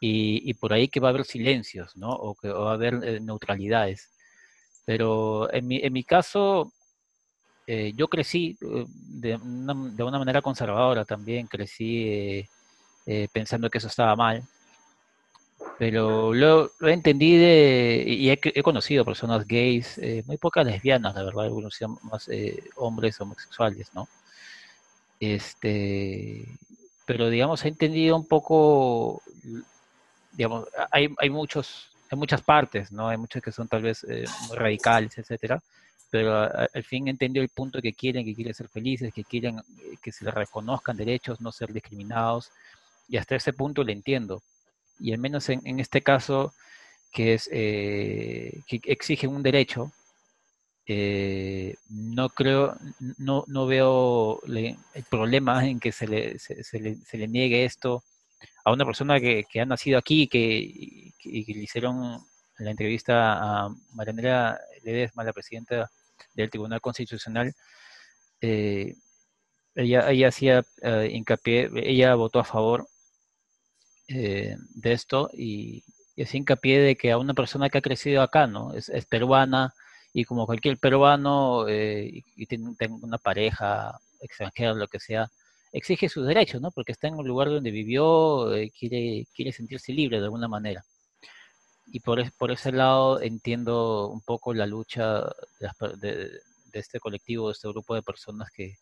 y, 0.00 0.48
y, 0.48 0.54
por 0.54 0.72
ahí 0.72 0.88
que 0.88 1.00
va 1.00 1.08
a 1.08 1.10
haber 1.10 1.24
silencios, 1.24 1.96
¿no? 1.96 2.10
O 2.10 2.34
que 2.34 2.48
va 2.48 2.70
a 2.70 2.74
haber 2.74 2.94
eh, 3.02 3.20
neutralidades. 3.20 4.10
Pero 4.86 5.52
en 5.52 5.66
mi, 5.66 5.78
en 5.78 5.92
mi 5.92 6.04
caso, 6.04 6.72
eh, 7.66 7.92
yo 7.96 8.08
crecí 8.08 8.56
eh, 8.60 8.86
de 8.88 9.36
una, 9.36 9.74
de 9.92 10.02
una, 10.02 10.18
manera 10.18 10.42
conservadora 10.42 11.04
también, 11.04 11.46
crecí 11.46 12.48
pensando 13.32 13.70
que 13.70 13.78
eso 13.78 13.88
estaba 13.88 14.14
mal 14.16 14.46
pero 15.78 16.34
lo, 16.34 16.72
lo 16.80 16.88
entendí 16.88 17.36
de, 17.36 18.04
y 18.06 18.30
he, 18.30 18.40
he 18.42 18.62
conocido 18.62 19.04
personas 19.04 19.46
gays, 19.46 19.96
eh, 19.98 20.24
muy 20.26 20.36
pocas 20.36 20.66
lesbianas, 20.66 21.14
la 21.14 21.22
verdad, 21.22 21.44
algunos 21.44 21.78
más 22.02 22.28
eh, 22.28 22.64
hombres 22.76 23.20
homosexuales, 23.20 23.88
¿no? 23.94 24.08
Este, 25.20 26.44
pero 27.06 27.30
digamos, 27.30 27.64
he 27.64 27.68
entendido 27.68 28.16
un 28.16 28.26
poco, 28.26 29.22
digamos, 30.38 30.66
hay, 30.90 31.14
hay 31.18 31.28
muchos, 31.28 31.90
hay 32.10 32.16
muchas 32.16 32.40
partes, 32.40 32.90
¿no? 32.90 33.08
Hay 33.08 33.18
muchas 33.18 33.42
que 33.42 33.52
son 33.52 33.68
tal 33.68 33.82
vez 33.82 34.04
eh, 34.04 34.24
muy 34.48 34.56
radicales, 34.56 35.18
etcétera, 35.18 35.60
pero 36.10 36.32
al 36.42 36.84
fin 36.84 37.06
he 37.06 37.10
entendido 37.10 37.42
el 37.42 37.50
punto 37.50 37.82
que 37.82 37.92
quieren, 37.92 38.24
que 38.24 38.34
quieren 38.34 38.54
ser 38.54 38.68
felices, 38.68 39.12
que 39.12 39.24
quieren 39.24 39.60
que 40.00 40.12
se 40.12 40.24
les 40.24 40.32
reconozcan 40.32 40.96
derechos, 40.96 41.42
no 41.42 41.52
ser 41.52 41.70
discriminados, 41.72 42.50
y 43.08 43.18
hasta 43.18 43.36
ese 43.36 43.52
punto 43.52 43.84
le 43.84 43.92
entiendo 43.92 44.42
y 45.00 45.12
al 45.12 45.18
menos 45.18 45.48
en, 45.48 45.80
este 45.80 46.02
caso, 46.02 46.52
que 47.12 47.34
es 47.34 47.48
eh, 47.52 48.62
que 48.66 48.80
exige 48.84 49.26
un 49.26 49.42
derecho, 49.42 49.92
eh, 50.86 51.76
no 51.90 52.30
creo, 52.30 52.76
no, 53.18 53.44
no 53.46 53.66
veo 53.66 54.40
el 54.46 55.04
problema 55.08 55.66
en 55.66 55.80
que 55.80 55.92
se 55.92 56.08
le, 56.08 56.38
se, 56.38 56.80
le, 56.80 56.96
se 56.96 57.18
le, 57.18 57.28
niegue 57.28 57.64
esto 57.64 58.02
a 58.64 58.72
una 58.72 58.84
persona 58.84 59.20
que, 59.20 59.44
que 59.50 59.60
ha 59.60 59.66
nacido 59.66 59.98
aquí 59.98 60.22
y 60.22 60.28
que, 60.28 61.54
le 61.54 61.62
hicieron 61.62 62.20
la 62.58 62.70
entrevista 62.70 63.64
a 63.64 63.68
Marianela 63.92 64.60
Ledesma, 64.82 65.24
la 65.24 65.32
presidenta 65.32 65.90
del 66.34 66.50
Tribunal 66.50 66.80
Constitucional. 66.80 67.54
Eh, 68.40 68.94
ella, 69.74 70.10
ella 70.10 70.28
hacía 70.28 70.64
hincapié, 71.10 71.70
ella 71.74 72.14
votó 72.14 72.40
a 72.40 72.44
favor 72.44 72.88
eh, 74.08 74.56
de 74.74 74.92
esto 74.92 75.30
y, 75.34 75.84
es 76.16 76.34
hincapié 76.34 76.80
de 76.80 76.96
que 76.96 77.12
a 77.12 77.18
una 77.18 77.34
persona 77.34 77.70
que 77.70 77.78
ha 77.78 77.82
crecido 77.82 78.22
acá, 78.22 78.46
¿no? 78.48 78.74
Es, 78.74 78.90
peruana 79.06 79.72
y 80.12 80.24
como 80.24 80.46
cualquier 80.46 80.78
peruano 80.78 81.68
eh, 81.68 82.24
y, 82.34 82.46
tiene, 82.46 82.74
una 83.02 83.18
pareja 83.18 84.00
extranjera, 84.20 84.74
lo 84.74 84.88
que 84.88 84.98
sea, 84.98 85.30
exige 85.72 86.08
sus 86.08 86.26
derechos, 86.26 86.60
¿no? 86.60 86.70
Porque 86.70 86.92
está 86.92 87.08
en 87.08 87.14
un 87.16 87.26
lugar 87.26 87.48
donde 87.48 87.70
vivió, 87.70 88.54
eh, 88.54 88.70
quiere, 88.70 89.26
quiere 89.34 89.52
sentirse 89.52 89.92
libre 89.92 90.18
de 90.18 90.24
alguna 90.24 90.48
manera. 90.48 90.84
Y 91.86 92.00
por, 92.00 92.30
por 92.32 92.50
ese 92.50 92.72
lado 92.72 93.20
entiendo 93.20 94.08
un 94.08 94.20
poco 94.20 94.52
la 94.54 94.66
lucha 94.66 95.22
de, 96.00 96.40
este 96.72 97.00
colectivo, 97.00 97.48
de 97.48 97.52
este 97.52 97.68
grupo 97.68 97.94
de 97.94 98.02
personas 98.02 98.50
que, 98.50 98.76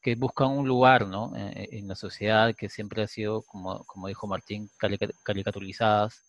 que 0.00 0.16
buscan 0.16 0.50
un 0.50 0.66
lugar 0.66 1.06
¿no? 1.06 1.32
Eh, 1.36 1.68
en, 1.72 1.88
la 1.88 1.94
sociedad 1.94 2.54
que 2.56 2.68
siempre 2.68 3.02
ha 3.02 3.08
sido, 3.08 3.42
como, 3.42 3.84
como 3.84 4.08
dijo 4.08 4.26
Martín, 4.26 4.70
caricaturizadas 5.22 6.24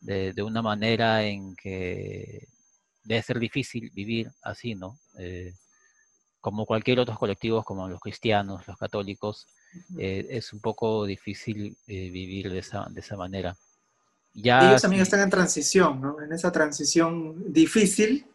de, 0.00 0.32
de, 0.32 0.42
una 0.42 0.62
manera 0.62 1.24
en 1.24 1.56
que 1.56 2.46
debe 3.02 3.22
ser 3.22 3.38
difícil 3.38 3.90
vivir 3.90 4.30
así, 4.42 4.74
¿no? 4.74 4.98
Eh, 5.18 5.54
como 6.40 6.66
cualquier 6.66 7.00
otro 7.00 7.16
colectivo, 7.16 7.62
como 7.62 7.88
los 7.88 8.00
cristianos, 8.00 8.66
los 8.66 8.76
católicos, 8.76 9.46
eh, 9.98 10.26
es 10.30 10.52
un 10.52 10.60
poco 10.60 11.04
difícil 11.04 11.76
vivir 11.86 12.50
de 12.50 12.58
esa, 12.58 12.86
de 12.90 13.00
esa 13.00 13.16
manera. 13.16 13.56
Ya, 14.32 14.70
Ellos 14.70 14.82
también 14.82 15.02
están 15.02 15.20
en 15.20 15.30
transición, 15.30 16.00
¿no? 16.00 16.20
En 16.22 16.32
esa 16.32 16.52
transición 16.52 17.52
difícil, 17.52 18.26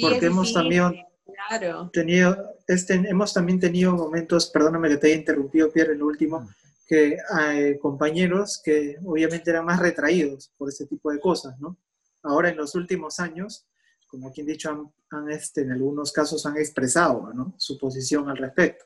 porque 0.00 0.26
hemos 0.26 0.52
también 0.52 1.06
Claro. 1.48 1.90
Tenido, 1.92 2.56
este, 2.66 2.94
hemos 2.94 3.34
también 3.34 3.60
tenido 3.60 3.92
momentos, 3.92 4.48
perdóname 4.50 4.88
que 4.88 4.96
te 4.96 5.06
haya 5.08 5.16
interrumpido, 5.16 5.70
Pierre, 5.70 5.92
en 5.92 5.98
lo 5.98 6.06
último, 6.06 6.48
que 6.86 7.18
hay 7.30 7.62
eh, 7.62 7.78
compañeros 7.78 8.60
que 8.64 8.96
obviamente 9.04 9.50
eran 9.50 9.64
más 9.64 9.80
retraídos 9.80 10.52
por 10.56 10.68
ese 10.68 10.86
tipo 10.86 11.10
de 11.10 11.18
cosas, 11.18 11.58
¿no? 11.58 11.76
Ahora 12.22 12.48
en 12.48 12.56
los 12.56 12.74
últimos 12.74 13.18
años, 13.18 13.66
como 14.06 14.32
quien 14.32 14.46
dicho, 14.46 14.92
han, 15.10 15.30
este, 15.30 15.62
en 15.62 15.72
algunos 15.72 16.12
casos 16.12 16.44
han 16.46 16.56
expresado 16.56 17.32
¿no? 17.34 17.54
su 17.58 17.78
posición 17.78 18.28
al 18.28 18.36
respecto. 18.36 18.84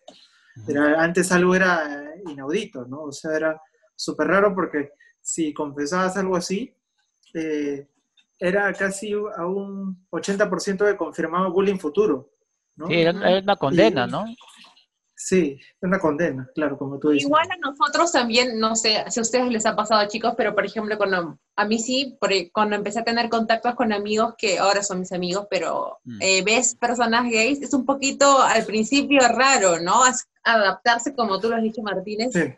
antes 0.97 1.31
algo 1.33 1.55
era 1.55 2.15
inaudito, 2.27 2.87
¿no? 2.87 3.03
O 3.05 3.13
sea, 3.13 3.37
era 3.37 3.63
súper 3.95 4.29
raro 4.29 4.55
porque 4.55 4.91
si 5.21 5.53
confesabas 5.53 6.17
algo 6.17 6.37
así, 6.37 6.75
eh, 7.35 7.87
era 8.39 8.73
casi 8.73 9.13
a 9.13 9.47
un 9.47 10.07
80% 10.11 10.85
de 10.85 10.97
confirmado 10.97 11.53
bullying 11.53 11.79
futuro. 11.79 12.33
¿no? 12.77 12.87
Sí, 12.87 12.95
era, 12.95 13.13
una 13.13 13.57
condena, 13.57 14.07
¿no? 14.07 14.25
Sí, 15.23 15.61
una 15.83 15.99
condena, 15.99 16.49
claro, 16.55 16.79
como 16.79 16.99
tú 16.99 17.11
dices. 17.11 17.27
Igual 17.27 17.47
a 17.51 17.57
nosotros 17.59 18.11
también, 18.11 18.59
no 18.59 18.75
sé 18.75 19.05
si 19.11 19.21
a 19.21 19.23
ustedes 19.23 19.49
les 19.49 19.67
ha 19.67 19.77
pasado, 19.77 20.09
chicos, 20.09 20.33
pero 20.35 20.55
por 20.55 20.65
ejemplo, 20.65 20.97
cuando, 20.97 21.39
a 21.57 21.65
mí 21.67 21.79
sí, 21.79 22.19
cuando 22.53 22.75
empecé 22.75 23.01
a 23.01 23.05
tener 23.05 23.29
contactos 23.29 23.75
con 23.75 23.93
amigos 23.93 24.35
que 24.39 24.59
ahora 24.59 24.83
son 24.83 25.01
mis 25.01 25.13
amigos, 25.13 25.47
pero 25.51 25.99
mm. 26.05 26.23
eh, 26.23 26.43
ves 26.43 26.75
personas 26.75 27.25
gays, 27.25 27.61
es 27.61 27.75
un 27.75 27.85
poquito 27.85 28.41
al 28.41 28.65
principio 28.65 29.21
raro, 29.29 29.79
¿no? 29.79 30.01
adaptarse, 30.43 31.15
como 31.15 31.39
tú 31.39 31.51
lo 31.51 31.57
has 31.57 31.63
dicho, 31.63 31.83
Martínez, 31.83 32.35
es, 32.35 32.57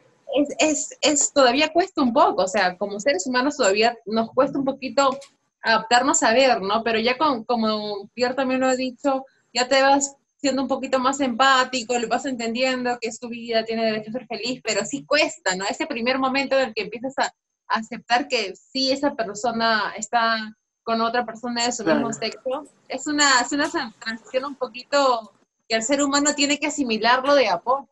es, 0.61 0.98
es, 1.01 1.33
todavía 1.33 1.72
cuesta 1.72 2.01
un 2.01 2.12
poco, 2.12 2.44
o 2.44 2.48
sea, 2.48 2.79
como 2.79 3.01
seres 3.01 3.27
humanos 3.27 3.57
todavía 3.57 3.98
nos 4.07 4.31
cuesta 4.31 4.57
un 4.57 4.64
poquito 4.64 5.18
adaptarnos 5.62 6.22
a 6.22 6.33
ver, 6.33 6.62
¿no? 6.62 6.85
Pero 6.85 7.01
ya 7.01 7.18
con, 7.18 7.42
como 7.42 8.09
Pierre 8.14 8.35
también 8.35 8.61
lo 8.61 8.68
ha 8.68 8.77
dicho, 8.77 9.25
ya 9.53 9.66
te 9.66 9.83
vas 9.83 10.16
siendo 10.42 10.62
un 10.62 10.68
poquito 10.68 10.98
más 10.98 11.20
empático, 11.20 11.96
lo 11.96 12.09
vas 12.09 12.26
entendiendo 12.26 12.98
que 13.00 13.09
es 13.09 13.20
tu 13.20 13.28
vida, 13.28 13.64
tiene 13.64 13.85
derecho 13.85 14.11
a 14.11 14.14
ser 14.14 14.26
feliz, 14.26 14.61
pero 14.64 14.85
sí 14.85 15.07
cuesta, 15.07 15.55
¿no? 15.55 15.64
Ese 15.64 15.87
primer 15.87 16.18
momento 16.18 16.59
en 16.59 16.68
el 16.68 16.74
que 16.74 16.83
empiezas 16.83 17.14
a, 17.18 17.33
aceptar 17.68 18.28
que 18.28 18.52
sí 18.55 18.92
esa 18.92 19.14
persona 19.14 19.94
está 19.96 20.55
con 20.83 21.00
otra 21.00 21.24
persona 21.24 21.64
de 21.64 21.72
su 21.72 21.85
mismo 21.85 22.12
sexo, 22.12 22.66
es 22.87 23.07
una, 23.07 23.40
es 23.40 23.50
una 23.52 23.70
transición 23.98 24.44
un 24.44 24.57
poquito 24.57 25.33
que 25.66 25.76
el 25.76 25.83
ser 25.83 26.02
humano 26.02 26.35
tiene 26.35 26.59
que 26.59 26.66
asimilarlo 26.66 27.35
de 27.35 27.48
a 27.48 27.59
poco. 27.61 27.88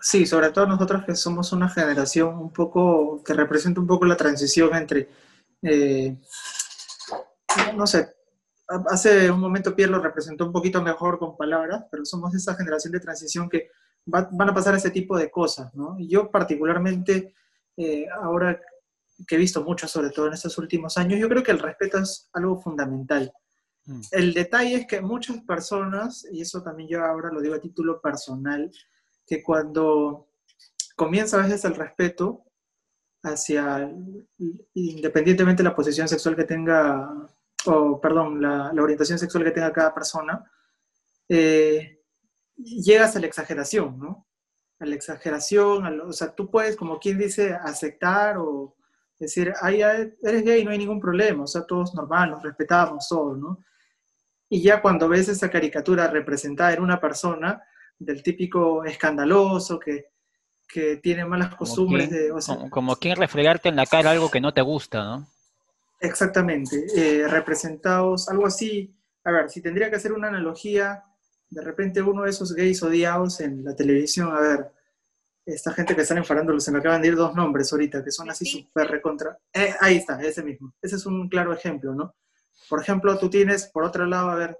Sí, 0.00 0.24
sobre 0.24 0.50
todo 0.50 0.66
nosotros 0.66 1.04
que 1.04 1.14
somos 1.14 1.52
una 1.52 1.68
generación 1.68 2.38
un 2.38 2.52
poco, 2.52 3.22
que 3.22 3.34
representa 3.34 3.80
un 3.80 3.86
poco 3.86 4.06
la 4.06 4.16
transición 4.16 4.74
entre, 4.74 5.10
eh, 5.62 6.16
no 7.74 7.86
sé, 7.86 8.14
hace 8.88 9.30
un 9.30 9.40
momento 9.40 9.74
Pierre 9.74 9.92
lo 9.92 10.00
representó 10.00 10.46
un 10.46 10.52
poquito 10.52 10.82
mejor 10.82 11.18
con 11.18 11.36
palabras, 11.36 11.84
pero 11.90 12.04
somos 12.04 12.34
esa 12.34 12.54
generación 12.54 12.92
de 12.92 13.00
transición 13.00 13.48
que 13.48 13.70
van 14.06 14.48
a 14.48 14.54
pasar 14.54 14.74
ese 14.74 14.90
tipo 14.90 15.16
de 15.16 15.30
cosas, 15.30 15.74
¿no? 15.74 15.96
Y 15.98 16.08
yo 16.08 16.30
particularmente, 16.30 17.34
eh, 17.76 18.06
ahora 18.22 18.60
que 19.26 19.34
he 19.34 19.38
visto 19.38 19.62
mucho, 19.62 19.86
sobre 19.86 20.10
todo 20.10 20.28
en 20.28 20.34
estos 20.34 20.56
últimos 20.58 20.96
años, 20.96 21.20
yo 21.20 21.28
creo 21.28 21.42
que 21.42 21.50
el 21.50 21.58
respeto 21.58 21.98
es 21.98 22.28
algo 22.32 22.60
fundamental. 22.60 23.32
Mm. 23.86 24.00
El 24.12 24.34
detalle 24.34 24.74
es 24.76 24.86
que 24.86 25.00
muchas 25.00 25.42
personas, 25.42 26.26
y 26.30 26.40
eso 26.40 26.62
también 26.62 26.88
yo 26.88 27.04
ahora 27.04 27.30
lo 27.30 27.40
digo 27.40 27.54
a 27.54 27.60
título 27.60 28.00
personal, 28.00 28.70
que 29.26 29.42
cuando 29.42 30.28
comienza 30.96 31.38
a 31.38 31.46
veces 31.46 31.64
el 31.64 31.74
respeto 31.74 32.44
hacia, 33.22 33.90
independientemente 34.74 35.62
de 35.62 35.68
la 35.68 35.76
posición 35.76 36.08
sexual 36.08 36.36
que 36.36 36.44
tenga, 36.44 37.08
o 37.66 38.00
perdón, 38.00 38.40
la, 38.40 38.70
orientación 38.82 39.18
sexual 39.18 39.44
que 39.44 39.50
tenga 39.50 39.72
cada 39.72 39.94
persona, 39.94 40.44
eh, 41.28 42.00
llegas 42.56 43.16
a 43.16 43.20
la 43.20 43.26
exageración, 43.26 43.98
¿no? 43.98 44.26
A 44.78 44.86
la 44.86 44.94
exageración, 44.94 46.00
o 46.00 46.12
sea, 46.12 46.34
tú 46.34 46.50
puedes, 46.50 46.76
como 46.76 46.98
quien 46.98 47.18
dice, 47.18 47.52
aceptar 47.52 48.38
o 48.38 48.76
decir, 49.18 49.52
ay, 49.60 49.82
eres 49.82 50.44
gay, 50.44 50.64
no 50.64 50.70
hay 50.70 50.78
ningún 50.78 51.00
problema, 51.00 51.44
o 51.44 51.46
sea, 51.46 51.66
todos 51.66 51.94
normal, 51.94 52.30
nos 52.30 52.42
respetamos 52.42 53.06
todos, 53.08 53.38
¿no? 53.38 53.58
Y 54.48 54.62
ya 54.62 54.80
cuando 54.80 55.08
ves 55.08 55.28
esa 55.28 55.50
caricatura 55.50 56.08
representada 56.08 56.72
en 56.72 56.82
una 56.82 56.98
persona, 56.98 57.62
del 58.00 58.22
típico 58.22 58.84
escandaloso 58.84 59.78
que, 59.78 60.06
que 60.66 60.96
tiene 60.96 61.24
malas 61.24 61.54
costumbres 61.54 62.10
de... 62.10 62.32
como, 62.70 62.96
quien 62.96 63.16
refregarte 63.16 63.68
en 63.68 63.76
la 63.76 63.86
cara 63.86 64.10
algo 64.10 64.30
que 64.30 64.40
no 64.40 64.52
te 64.52 64.62
gusta, 64.62 65.04
¿no? 65.04 65.28
Exactamente, 66.00 66.86
eh, 66.96 67.28
representados, 67.28 68.28
algo 68.28 68.46
así, 68.46 68.96
a 69.22 69.32
ver, 69.32 69.50
si 69.50 69.60
tendría 69.60 69.90
que 69.90 69.96
hacer 69.96 70.12
una 70.12 70.28
analogía, 70.28 71.04
de 71.50 71.60
repente 71.62 72.00
uno 72.00 72.22
de 72.22 72.30
esos 72.30 72.54
gays 72.54 72.82
odiados 72.82 73.40
en 73.40 73.62
la 73.62 73.76
televisión, 73.76 74.34
a 74.34 74.40
ver, 74.40 74.72
esta 75.44 75.72
gente 75.72 75.94
que 75.94 76.02
están 76.02 76.18
enfadando, 76.18 76.58
se 76.58 76.72
me 76.72 76.78
acaban 76.78 77.02
de 77.02 77.08
ir 77.08 77.16
dos 77.16 77.34
nombres 77.34 77.72
ahorita, 77.72 78.02
que 78.04 78.10
son 78.10 78.30
así 78.30 78.44
súper 78.44 78.88
recontra... 78.88 79.38
Eh, 79.52 79.74
ahí 79.80 79.96
está, 79.96 80.20
ese 80.22 80.42
mismo. 80.42 80.74
Ese 80.80 80.96
es 80.96 81.06
un 81.06 81.28
claro 81.28 81.52
ejemplo, 81.52 81.94
¿no? 81.94 82.14
Por 82.68 82.80
ejemplo, 82.80 83.18
tú 83.18 83.28
tienes, 83.28 83.66
por 83.66 83.84
otro 83.84 84.06
lado, 84.06 84.30
a 84.30 84.36
ver, 84.36 84.58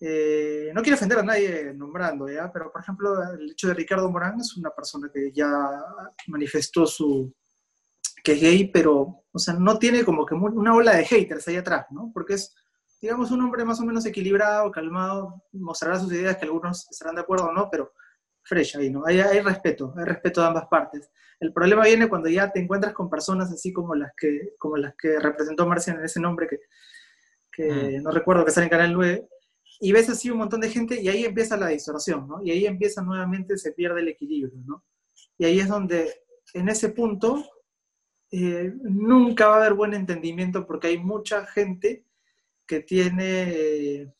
eh, 0.00 0.70
no 0.74 0.82
quiero 0.82 0.96
ofender 0.96 1.18
a 1.18 1.22
nadie 1.22 1.72
nombrando, 1.74 2.28
¿ya? 2.28 2.50
Pero, 2.52 2.70
por 2.72 2.82
ejemplo, 2.82 3.22
el 3.32 3.52
hecho 3.52 3.68
de 3.68 3.74
Ricardo 3.74 4.10
Morán 4.10 4.40
es 4.40 4.56
una 4.56 4.70
persona 4.70 5.10
que 5.12 5.32
ya 5.32 5.48
manifestó 6.26 6.86
su... 6.86 7.32
que 8.26 8.32
es 8.32 8.40
gay, 8.40 8.64
pero, 8.72 9.22
o 9.30 9.38
sea, 9.38 9.54
no 9.54 9.78
tiene 9.78 10.04
como 10.04 10.26
que 10.26 10.34
una 10.34 10.74
ola 10.74 10.96
de 10.96 11.04
haters 11.04 11.46
ahí 11.46 11.54
atrás, 11.54 11.86
¿no? 11.92 12.10
Porque 12.12 12.34
es, 12.34 12.56
digamos, 13.00 13.30
un 13.30 13.40
hombre 13.40 13.64
más 13.64 13.80
o 13.80 13.84
menos 13.84 14.04
equilibrado, 14.04 14.72
calmado, 14.72 15.44
mostrará 15.52 16.00
sus 16.00 16.12
ideas 16.12 16.36
que 16.36 16.44
algunos 16.44 16.90
estarán 16.90 17.14
de 17.14 17.20
acuerdo 17.20 17.46
o 17.46 17.52
no, 17.52 17.68
pero 17.70 17.92
fresh 18.42 18.78
ahí, 18.78 18.90
¿no? 18.90 19.06
Hay, 19.06 19.20
hay, 19.20 19.38
respeto, 19.38 19.94
hay 19.96 20.06
respeto 20.06 20.40
de 20.40 20.48
ambas 20.48 20.66
partes. 20.66 21.08
El 21.38 21.52
problema 21.52 21.84
viene 21.84 22.08
cuando 22.08 22.28
ya 22.28 22.50
te 22.50 22.58
encuentras 22.58 22.92
con 22.94 23.08
personas 23.08 23.52
así 23.52 23.72
como 23.72 23.94
las 23.94 24.10
que, 24.16 24.54
como 24.58 24.76
las 24.76 24.96
que 24.96 25.20
representó 25.20 25.64
Marcian 25.64 26.00
en 26.00 26.06
ese 26.06 26.18
nombre 26.18 26.48
que, 26.48 26.58
que 27.52 28.00
mm. 28.00 28.02
no 28.02 28.10
recuerdo 28.10 28.44
que 28.44 28.50
sale 28.50 28.64
en 28.64 28.70
Canal 28.70 28.92
9, 28.92 29.28
y 29.78 29.92
ves 29.92 30.10
así 30.10 30.30
un 30.30 30.38
montón 30.38 30.62
de 30.62 30.70
gente 30.70 31.00
y 31.00 31.08
ahí 31.08 31.24
empieza 31.24 31.56
la 31.56 31.68
distorsión, 31.68 32.26
¿no? 32.26 32.42
Y 32.42 32.50
ahí 32.50 32.66
empieza 32.66 33.02
nuevamente, 33.02 33.56
se 33.56 33.70
pierde 33.70 34.00
el 34.00 34.08
equilibrio, 34.08 34.60
¿no? 34.64 34.84
Y 35.38 35.44
ahí 35.44 35.60
es 35.60 35.68
donde, 35.68 36.12
en 36.54 36.68
ese 36.68 36.88
punto, 36.88 37.44
eh, 38.44 38.74
nunca 38.82 39.48
va 39.48 39.54
a 39.54 39.58
haber 39.58 39.74
buen 39.74 39.94
entendimiento 39.94 40.66
porque 40.66 40.88
hay 40.88 40.98
mucha 40.98 41.46
gente 41.46 42.04
que 42.66 42.80
tiene... 42.80 43.42
Eh, 43.48 44.12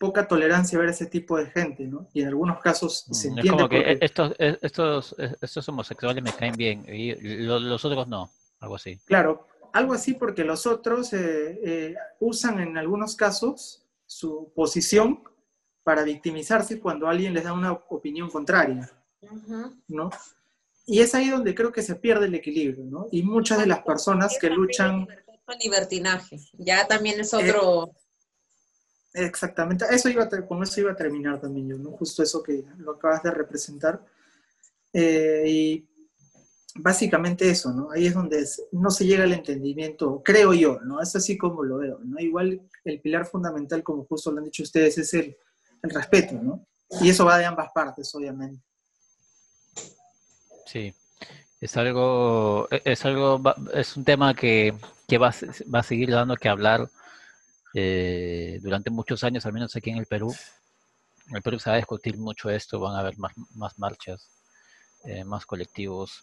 poca 0.00 0.26
tolerancia 0.26 0.78
a 0.78 0.80
ver 0.80 0.88
ese 0.88 1.04
tipo 1.04 1.36
de 1.36 1.44
gente, 1.44 1.86
¿no? 1.86 2.08
Y 2.14 2.22
en 2.22 2.28
algunos 2.28 2.58
casos 2.60 3.04
mm, 3.06 3.12
se 3.12 3.28
entiende. 3.28 3.50
Es 3.50 3.54
como 3.54 3.68
que 3.68 3.98
estos, 4.00 4.32
estos, 4.38 5.16
estos 5.42 5.68
homosexuales 5.68 6.24
me 6.24 6.32
caen 6.32 6.54
bien 6.56 6.86
y 6.88 7.14
los 7.44 7.84
otros 7.84 8.08
no, 8.08 8.32
algo 8.60 8.76
así. 8.76 8.98
Claro, 9.04 9.46
algo 9.72 9.92
así 9.92 10.14
porque 10.14 10.42
los 10.42 10.66
otros 10.66 11.12
eh, 11.12 11.60
eh, 11.62 11.94
usan 12.18 12.60
en 12.60 12.78
algunos 12.78 13.14
casos 13.14 13.84
su 14.06 14.50
posición 14.54 15.22
para 15.82 16.02
victimizarse 16.02 16.80
cuando 16.80 17.06
alguien 17.06 17.34
les 17.34 17.44
da 17.44 17.52
una 17.52 17.72
opinión 17.72 18.30
contraria, 18.30 18.90
¿no? 19.88 20.10
Y 20.86 21.00
es 21.00 21.14
ahí 21.14 21.28
donde 21.28 21.54
creo 21.54 21.72
que 21.72 21.82
se 21.82 21.96
pierde 21.96 22.26
el 22.26 22.34
equilibrio, 22.34 22.84
¿no? 22.84 23.06
Y 23.10 23.22
muchas 23.22 23.58
de 23.58 23.66
las 23.66 23.80
personas 23.82 24.36
que 24.40 24.50
luchan... 24.50 25.06
Libertinaje, 25.62 26.38
ya 26.58 26.86
también 26.86 27.20
es 27.20 27.34
otro... 27.34 27.90
Exactamente, 29.12 29.84
eso 29.90 30.08
iba 30.08 30.28
con 30.46 30.62
eso 30.62 30.80
iba 30.80 30.92
a 30.92 30.96
terminar 30.96 31.40
también 31.40 31.68
yo, 31.68 31.78
¿no? 31.78 31.90
Justo 31.90 32.22
eso 32.22 32.40
que 32.42 32.64
lo 32.78 32.92
acabas 32.92 33.22
de 33.24 33.32
representar. 33.32 34.00
Eh, 34.92 35.42
y 35.46 35.88
básicamente 36.76 37.50
eso, 37.50 37.72
¿no? 37.72 37.90
Ahí 37.90 38.06
es 38.06 38.14
donde 38.14 38.46
no 38.70 38.90
se 38.90 39.04
llega 39.04 39.24
al 39.24 39.32
entendimiento, 39.32 40.22
creo 40.24 40.54
yo, 40.54 40.78
¿no? 40.84 41.02
Es 41.02 41.16
así 41.16 41.36
como 41.36 41.64
lo 41.64 41.78
veo, 41.78 41.98
¿no? 42.04 42.20
Igual 42.20 42.62
el 42.84 43.00
pilar 43.00 43.26
fundamental, 43.26 43.82
como 43.82 44.04
justo 44.04 44.30
lo 44.30 44.38
han 44.38 44.44
dicho 44.44 44.62
ustedes, 44.62 44.98
es 44.98 45.12
el, 45.14 45.36
el 45.82 45.90
respeto, 45.90 46.34
¿no? 46.34 46.66
Y 47.00 47.10
eso 47.10 47.24
va 47.24 47.38
de 47.38 47.46
ambas 47.46 47.70
partes, 47.74 48.14
obviamente. 48.14 48.62
Sí, 50.70 50.94
es 51.60 51.76
algo, 51.76 52.68
es 52.70 53.04
algo, 53.04 53.42
es 53.74 53.96
un 53.96 54.04
tema 54.04 54.34
que, 54.34 54.72
que 55.08 55.18
va, 55.18 55.34
va 55.74 55.80
a 55.80 55.82
seguir 55.82 56.12
dando 56.12 56.36
que 56.36 56.48
hablar 56.48 56.88
eh, 57.74 58.60
durante 58.62 58.88
muchos 58.90 59.24
años, 59.24 59.44
al 59.46 59.52
menos 59.52 59.74
aquí 59.74 59.90
en 59.90 59.96
el 59.96 60.06
Perú, 60.06 60.32
en 61.28 61.36
el 61.36 61.42
Perú 61.42 61.58
se 61.58 61.70
va 61.70 61.74
a 61.74 61.78
discutir 61.78 62.16
mucho 62.18 62.50
esto, 62.50 62.78
van 62.78 62.94
a 62.94 63.00
haber 63.00 63.18
más, 63.18 63.32
más 63.56 63.80
marchas, 63.80 64.28
eh, 65.02 65.24
más 65.24 65.44
colectivos, 65.44 66.22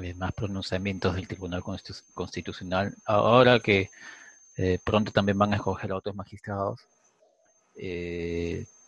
eh, 0.00 0.14
más 0.14 0.32
pronunciamientos 0.32 1.14
del 1.14 1.28
Tribunal 1.28 1.62
Constitucional. 2.14 2.96
Ahora 3.04 3.60
que 3.60 3.90
pronto 4.84 5.12
también 5.12 5.36
van 5.36 5.52
a 5.52 5.56
escoger 5.56 5.92
a 5.92 5.96
otros 5.96 6.14
magistrados. 6.14 6.80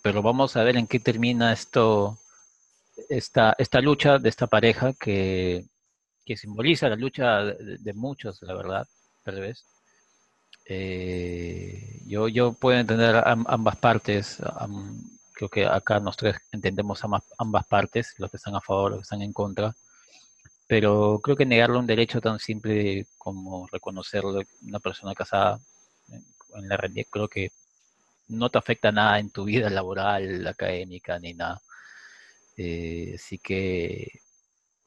pero 0.02 0.22
vamos 0.22 0.56
a 0.56 0.64
ver 0.64 0.78
en 0.78 0.86
qué 0.86 0.98
termina 0.98 1.52
esto, 1.52 2.18
esta, 3.08 3.54
esta 3.58 3.80
lucha 3.80 4.18
de 4.18 4.28
esta 4.28 4.46
pareja 4.46 4.92
que, 4.94 5.64
que 6.24 6.36
simboliza 6.36 6.88
la 6.88 6.96
lucha 6.96 7.44
de, 7.44 7.92
muchos, 7.94 8.40
la 8.42 8.54
verdad, 8.54 8.86
tal 9.22 9.40
vez. 9.40 9.64
Eh, 10.66 12.00
yo, 12.06 12.28
yo 12.28 12.52
puedo 12.52 12.78
entender 12.78 13.22
ambas 13.24 13.76
partes. 13.76 14.38
creo 15.34 15.48
que 15.48 15.66
acá 15.66 16.00
nosotros 16.00 16.36
entendemos 16.52 17.02
ambas, 17.04 17.24
ambas 17.38 17.66
partes, 17.66 18.14
los 18.18 18.30
que 18.30 18.36
están 18.36 18.54
a 18.56 18.60
favor, 18.60 18.92
los 18.92 19.00
que 19.00 19.02
están 19.04 19.22
en 19.22 19.32
contra. 19.32 19.74
Pero 20.68 21.20
creo 21.22 21.36
que 21.36 21.46
negarle 21.46 21.78
un 21.78 21.86
derecho 21.86 22.20
tan 22.20 22.38
simple 22.38 23.06
como 23.18 23.66
reconocerlo 23.68 24.42
una 24.62 24.80
persona 24.80 25.14
casada 25.14 25.60
en 26.08 26.68
la 26.68 26.76
realidad, 26.76 27.06
creo 27.10 27.28
que 27.28 27.50
no 28.28 28.50
te 28.50 28.58
afecta 28.58 28.92
nada 28.92 29.18
en 29.18 29.30
tu 29.30 29.44
vida 29.44 29.68
laboral, 29.70 30.46
académica, 30.46 31.18
ni 31.18 31.34
nada. 31.34 31.60
Eh, 32.56 33.12
así 33.16 33.38
que 33.38 34.20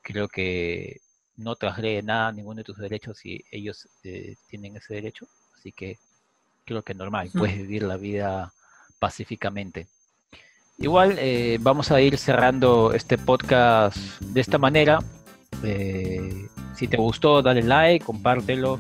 creo 0.02 0.28
que 0.28 1.02
no 1.38 1.56
transgrede 1.56 2.04
nada, 2.04 2.32
ninguno 2.32 2.58
de 2.58 2.64
tus 2.64 2.78
derechos 2.78 3.18
si 3.18 3.44
ellos 3.52 3.88
eh, 4.04 4.36
tienen 4.48 4.78
ese 4.78 4.94
derecho. 4.94 5.28
Así 5.58 5.72
que 5.72 5.98
creo 6.66 6.84
que 6.84 6.94
normal, 6.94 7.30
puedes 7.34 7.58
vivir 7.58 7.84
la 7.84 7.98
vida 7.98 8.54
pacíficamente. 9.00 9.88
Igual 10.78 11.16
eh, 11.20 11.58
vamos 11.62 11.92
a 11.92 12.02
ir 12.02 12.18
cerrando 12.18 12.94
este 12.94 13.18
podcast 13.18 13.98
de 14.22 14.42
esta 14.42 14.58
manera. 14.58 15.00
Eh, 15.64 16.48
si 16.76 16.88
te 16.88 16.98
gustó, 16.98 17.42
dale 17.42 17.64
like, 17.64 18.06
compártelo. 18.06 18.80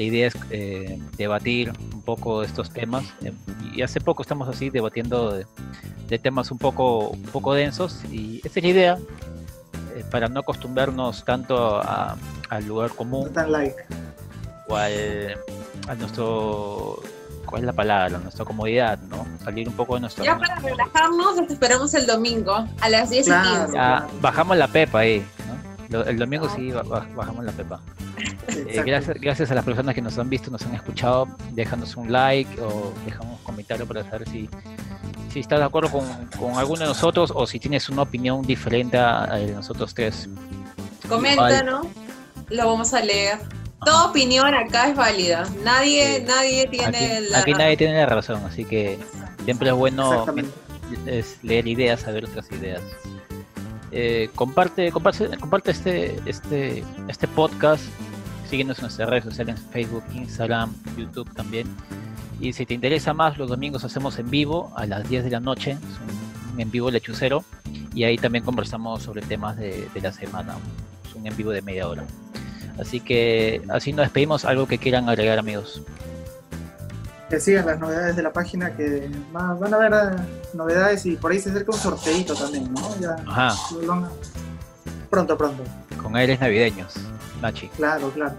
La 0.00 0.06
idea 0.06 0.28
es 0.28 0.34
eh, 0.50 0.98
debatir 1.18 1.72
un 1.92 2.00
poco 2.00 2.42
estos 2.42 2.70
temas. 2.70 3.04
Eh, 3.22 3.34
y 3.74 3.82
hace 3.82 4.00
poco 4.00 4.22
estamos 4.22 4.48
así 4.48 4.70
debatiendo 4.70 5.30
de, 6.08 6.18
temas 6.18 6.50
un 6.50 6.56
poco, 6.56 7.10
un 7.10 7.22
poco 7.24 7.52
densos. 7.52 8.02
Y 8.10 8.38
esa 8.38 8.60
es 8.60 8.62
la 8.62 8.68
idea, 8.70 8.98
eh, 9.94 10.04
para 10.10 10.28
no 10.28 10.40
acostumbrarnos 10.40 11.22
tanto 11.26 11.82
al 11.82 12.66
lugar 12.66 12.92
común. 12.92 13.30
tan 13.30 13.52
like. 13.52 13.76
O 14.68 14.76
al, 14.76 15.36
a 15.86 15.94
nuestro 15.96 17.02
¿cuál 17.44 17.60
es 17.62 17.66
la 17.66 17.74
palabra? 17.74 18.18
Nuestra 18.18 18.46
comodidad, 18.46 18.98
¿no? 19.00 19.26
Salir 19.44 19.68
un 19.68 19.74
poco 19.74 19.96
de 19.96 20.00
nuestra... 20.00 20.24
Ya 20.24 20.38
para 20.38 20.56
relajarnos, 20.60 21.38
esperamos 21.40 21.92
el 21.92 22.06
domingo 22.06 22.66
a 22.80 22.88
las 22.88 23.10
10 23.10 23.28
y 23.28 23.30
15. 23.30 23.74
Ya, 23.74 24.08
bajamos 24.22 24.56
la 24.56 24.68
pepa 24.68 25.00
ahí, 25.00 25.26
¿no? 25.90 26.04
El 26.04 26.18
domingo 26.18 26.48
sí 26.48 26.72
bajamos 26.72 27.44
la 27.44 27.52
pepa. 27.52 27.82
Eh, 28.50 28.82
gracias, 28.84 29.20
gracias 29.20 29.50
a 29.50 29.54
las 29.54 29.64
personas 29.64 29.94
que 29.94 30.02
nos 30.02 30.18
han 30.18 30.28
visto, 30.28 30.50
nos 30.50 30.62
han 30.62 30.74
escuchado, 30.74 31.28
déjanos 31.52 31.96
un 31.96 32.10
like 32.10 32.60
o 32.60 32.92
dejamos 33.04 33.38
un 33.38 33.44
comentario 33.44 33.86
para 33.86 34.02
saber 34.04 34.28
si, 34.28 34.48
si 35.32 35.40
estás 35.40 35.58
de 35.58 35.64
acuerdo 35.64 35.90
con, 35.90 36.04
con 36.38 36.56
alguno 36.56 36.80
de 36.80 36.86
nosotros 36.86 37.32
o 37.34 37.46
si 37.46 37.58
tienes 37.58 37.88
una 37.88 38.02
opinión 38.02 38.42
diferente 38.42 38.98
a, 38.98 39.34
de 39.36 39.52
nosotros 39.52 39.94
tres. 39.94 40.28
Coméntanos, 41.08 41.86
lo 42.48 42.66
vamos 42.66 42.94
a 42.94 43.02
leer. 43.02 43.38
Toda 43.84 44.10
opinión 44.10 44.54
acá 44.54 44.88
es 44.88 44.96
válida. 44.96 45.44
Nadie, 45.64 46.22
nadie 46.26 46.66
tiene 46.66 46.86
aquí, 46.86 47.30
la 47.30 47.38
Aquí 47.38 47.52
nadie 47.52 47.76
tiene 47.76 47.94
la 47.94 48.06
razón, 48.06 48.44
así 48.44 48.64
que 48.64 48.98
siempre 49.44 49.70
es 49.70 49.74
bueno 49.74 50.26
leer 51.42 51.66
ideas, 51.66 52.00
saber 52.00 52.26
otras 52.26 52.50
ideas. 52.52 52.82
Eh, 53.92 54.30
comparte, 54.34 54.92
comparte, 54.92 55.28
comparte 55.38 55.70
este, 55.70 56.20
este, 56.26 56.84
este 57.08 57.26
podcast. 57.28 57.82
Síguenos 58.50 58.78
en 58.78 58.82
nuestras 58.82 59.08
redes 59.08 59.24
sociales, 59.24 59.60
Facebook, 59.70 60.02
Instagram, 60.12 60.74
YouTube 60.96 61.32
también. 61.34 61.68
Y 62.40 62.52
si 62.52 62.66
te 62.66 62.74
interesa 62.74 63.14
más, 63.14 63.38
los 63.38 63.48
domingos 63.48 63.84
hacemos 63.84 64.18
en 64.18 64.28
vivo 64.28 64.72
a 64.74 64.86
las 64.86 65.08
10 65.08 65.22
de 65.22 65.30
la 65.30 65.38
noche, 65.38 65.70
es 65.70 66.52
un 66.52 66.60
en 66.60 66.68
vivo 66.68 66.90
lechucero, 66.90 67.44
y 67.94 68.02
ahí 68.02 68.18
también 68.18 68.44
conversamos 68.44 69.04
sobre 69.04 69.22
temas 69.22 69.56
de, 69.56 69.88
de 69.94 70.00
la 70.00 70.12
semana. 70.12 70.56
Es 71.08 71.14
un 71.14 71.28
en 71.28 71.36
vivo 71.36 71.52
de 71.52 71.62
media 71.62 71.86
hora. 71.86 72.04
Así 72.80 72.98
que 72.98 73.62
así 73.68 73.92
nos 73.92 74.06
despedimos. 74.06 74.44
Algo 74.44 74.66
que 74.66 74.78
quieran 74.78 75.08
agregar, 75.08 75.38
amigos. 75.38 75.82
Que 77.28 77.38
sigan 77.38 77.66
las 77.66 77.78
novedades 77.78 78.16
de 78.16 78.22
la 78.24 78.32
página, 78.32 78.74
que 78.76 79.08
van 79.30 79.72
a 79.72 79.78
ver 79.78 79.92
eh, 79.92 80.22
novedades 80.54 81.06
y 81.06 81.14
por 81.14 81.30
ahí 81.30 81.38
se 81.38 81.50
acerca 81.50 81.70
un 81.70 81.78
sorteito 81.78 82.34
también, 82.34 82.74
¿no? 82.74 82.98
Ya, 82.98 83.14
Ajá. 83.28 83.54
Pronto, 85.08 85.38
pronto. 85.38 85.62
Con 86.02 86.16
aires 86.16 86.40
navideños, 86.40 86.94
Nachi. 87.40 87.68
Claro, 87.68 88.10
claro 88.10 88.34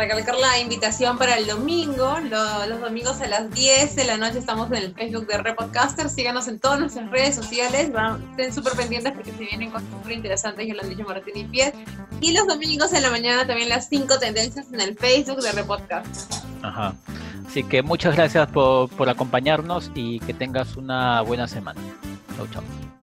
recalcar 0.00 0.36
la 0.36 0.58
invitación 0.58 1.18
para 1.18 1.36
el 1.36 1.46
domingo. 1.46 2.18
los 2.20 2.80
domingos 2.80 3.20
a 3.20 3.28
las 3.28 3.50
10 3.50 3.96
de 3.96 4.04
la 4.04 4.16
noche 4.16 4.38
estamos 4.38 4.68
en 4.70 4.76
el 4.76 4.94
Facebook 4.94 5.26
de 5.26 5.38
Repodcaster. 5.38 6.08
Síganos 6.08 6.48
en 6.48 6.58
todas 6.58 6.80
nuestras 6.80 7.10
redes 7.10 7.34
sociales. 7.34 7.90
estén 8.30 8.52
súper 8.52 8.72
pendientes 8.74 9.12
porque 9.12 9.32
se 9.32 9.44
vienen 9.44 9.70
cosas 9.70 9.88
súper 9.90 10.12
interesantes, 10.12 10.66
ya 10.66 10.74
lo 10.74 10.82
han 10.82 10.88
dicho 10.88 11.04
Martín 11.04 11.36
y 11.36 11.44
Piet. 11.44 11.74
Y 12.20 12.32
los 12.32 12.46
domingos 12.46 12.92
en 12.92 13.02
la 13.02 13.10
mañana 13.10 13.46
también 13.46 13.68
las 13.68 13.88
5 13.88 14.18
tendencias 14.18 14.72
en 14.72 14.80
el 14.80 14.96
Facebook 14.96 15.42
de 15.42 15.52
Repodcast. 15.52 16.32
Ajá. 16.62 16.94
Así 17.46 17.64
que 17.64 17.82
muchas 17.82 18.14
gracias 18.16 18.48
por, 18.48 18.88
por 18.90 19.08
acompañarnos 19.08 19.90
y 19.94 20.20
que 20.20 20.32
tengas 20.32 20.76
una 20.76 21.20
buena 21.22 21.48
semana. 21.48 21.80
Chau, 22.36 22.46
chau. 22.48 22.89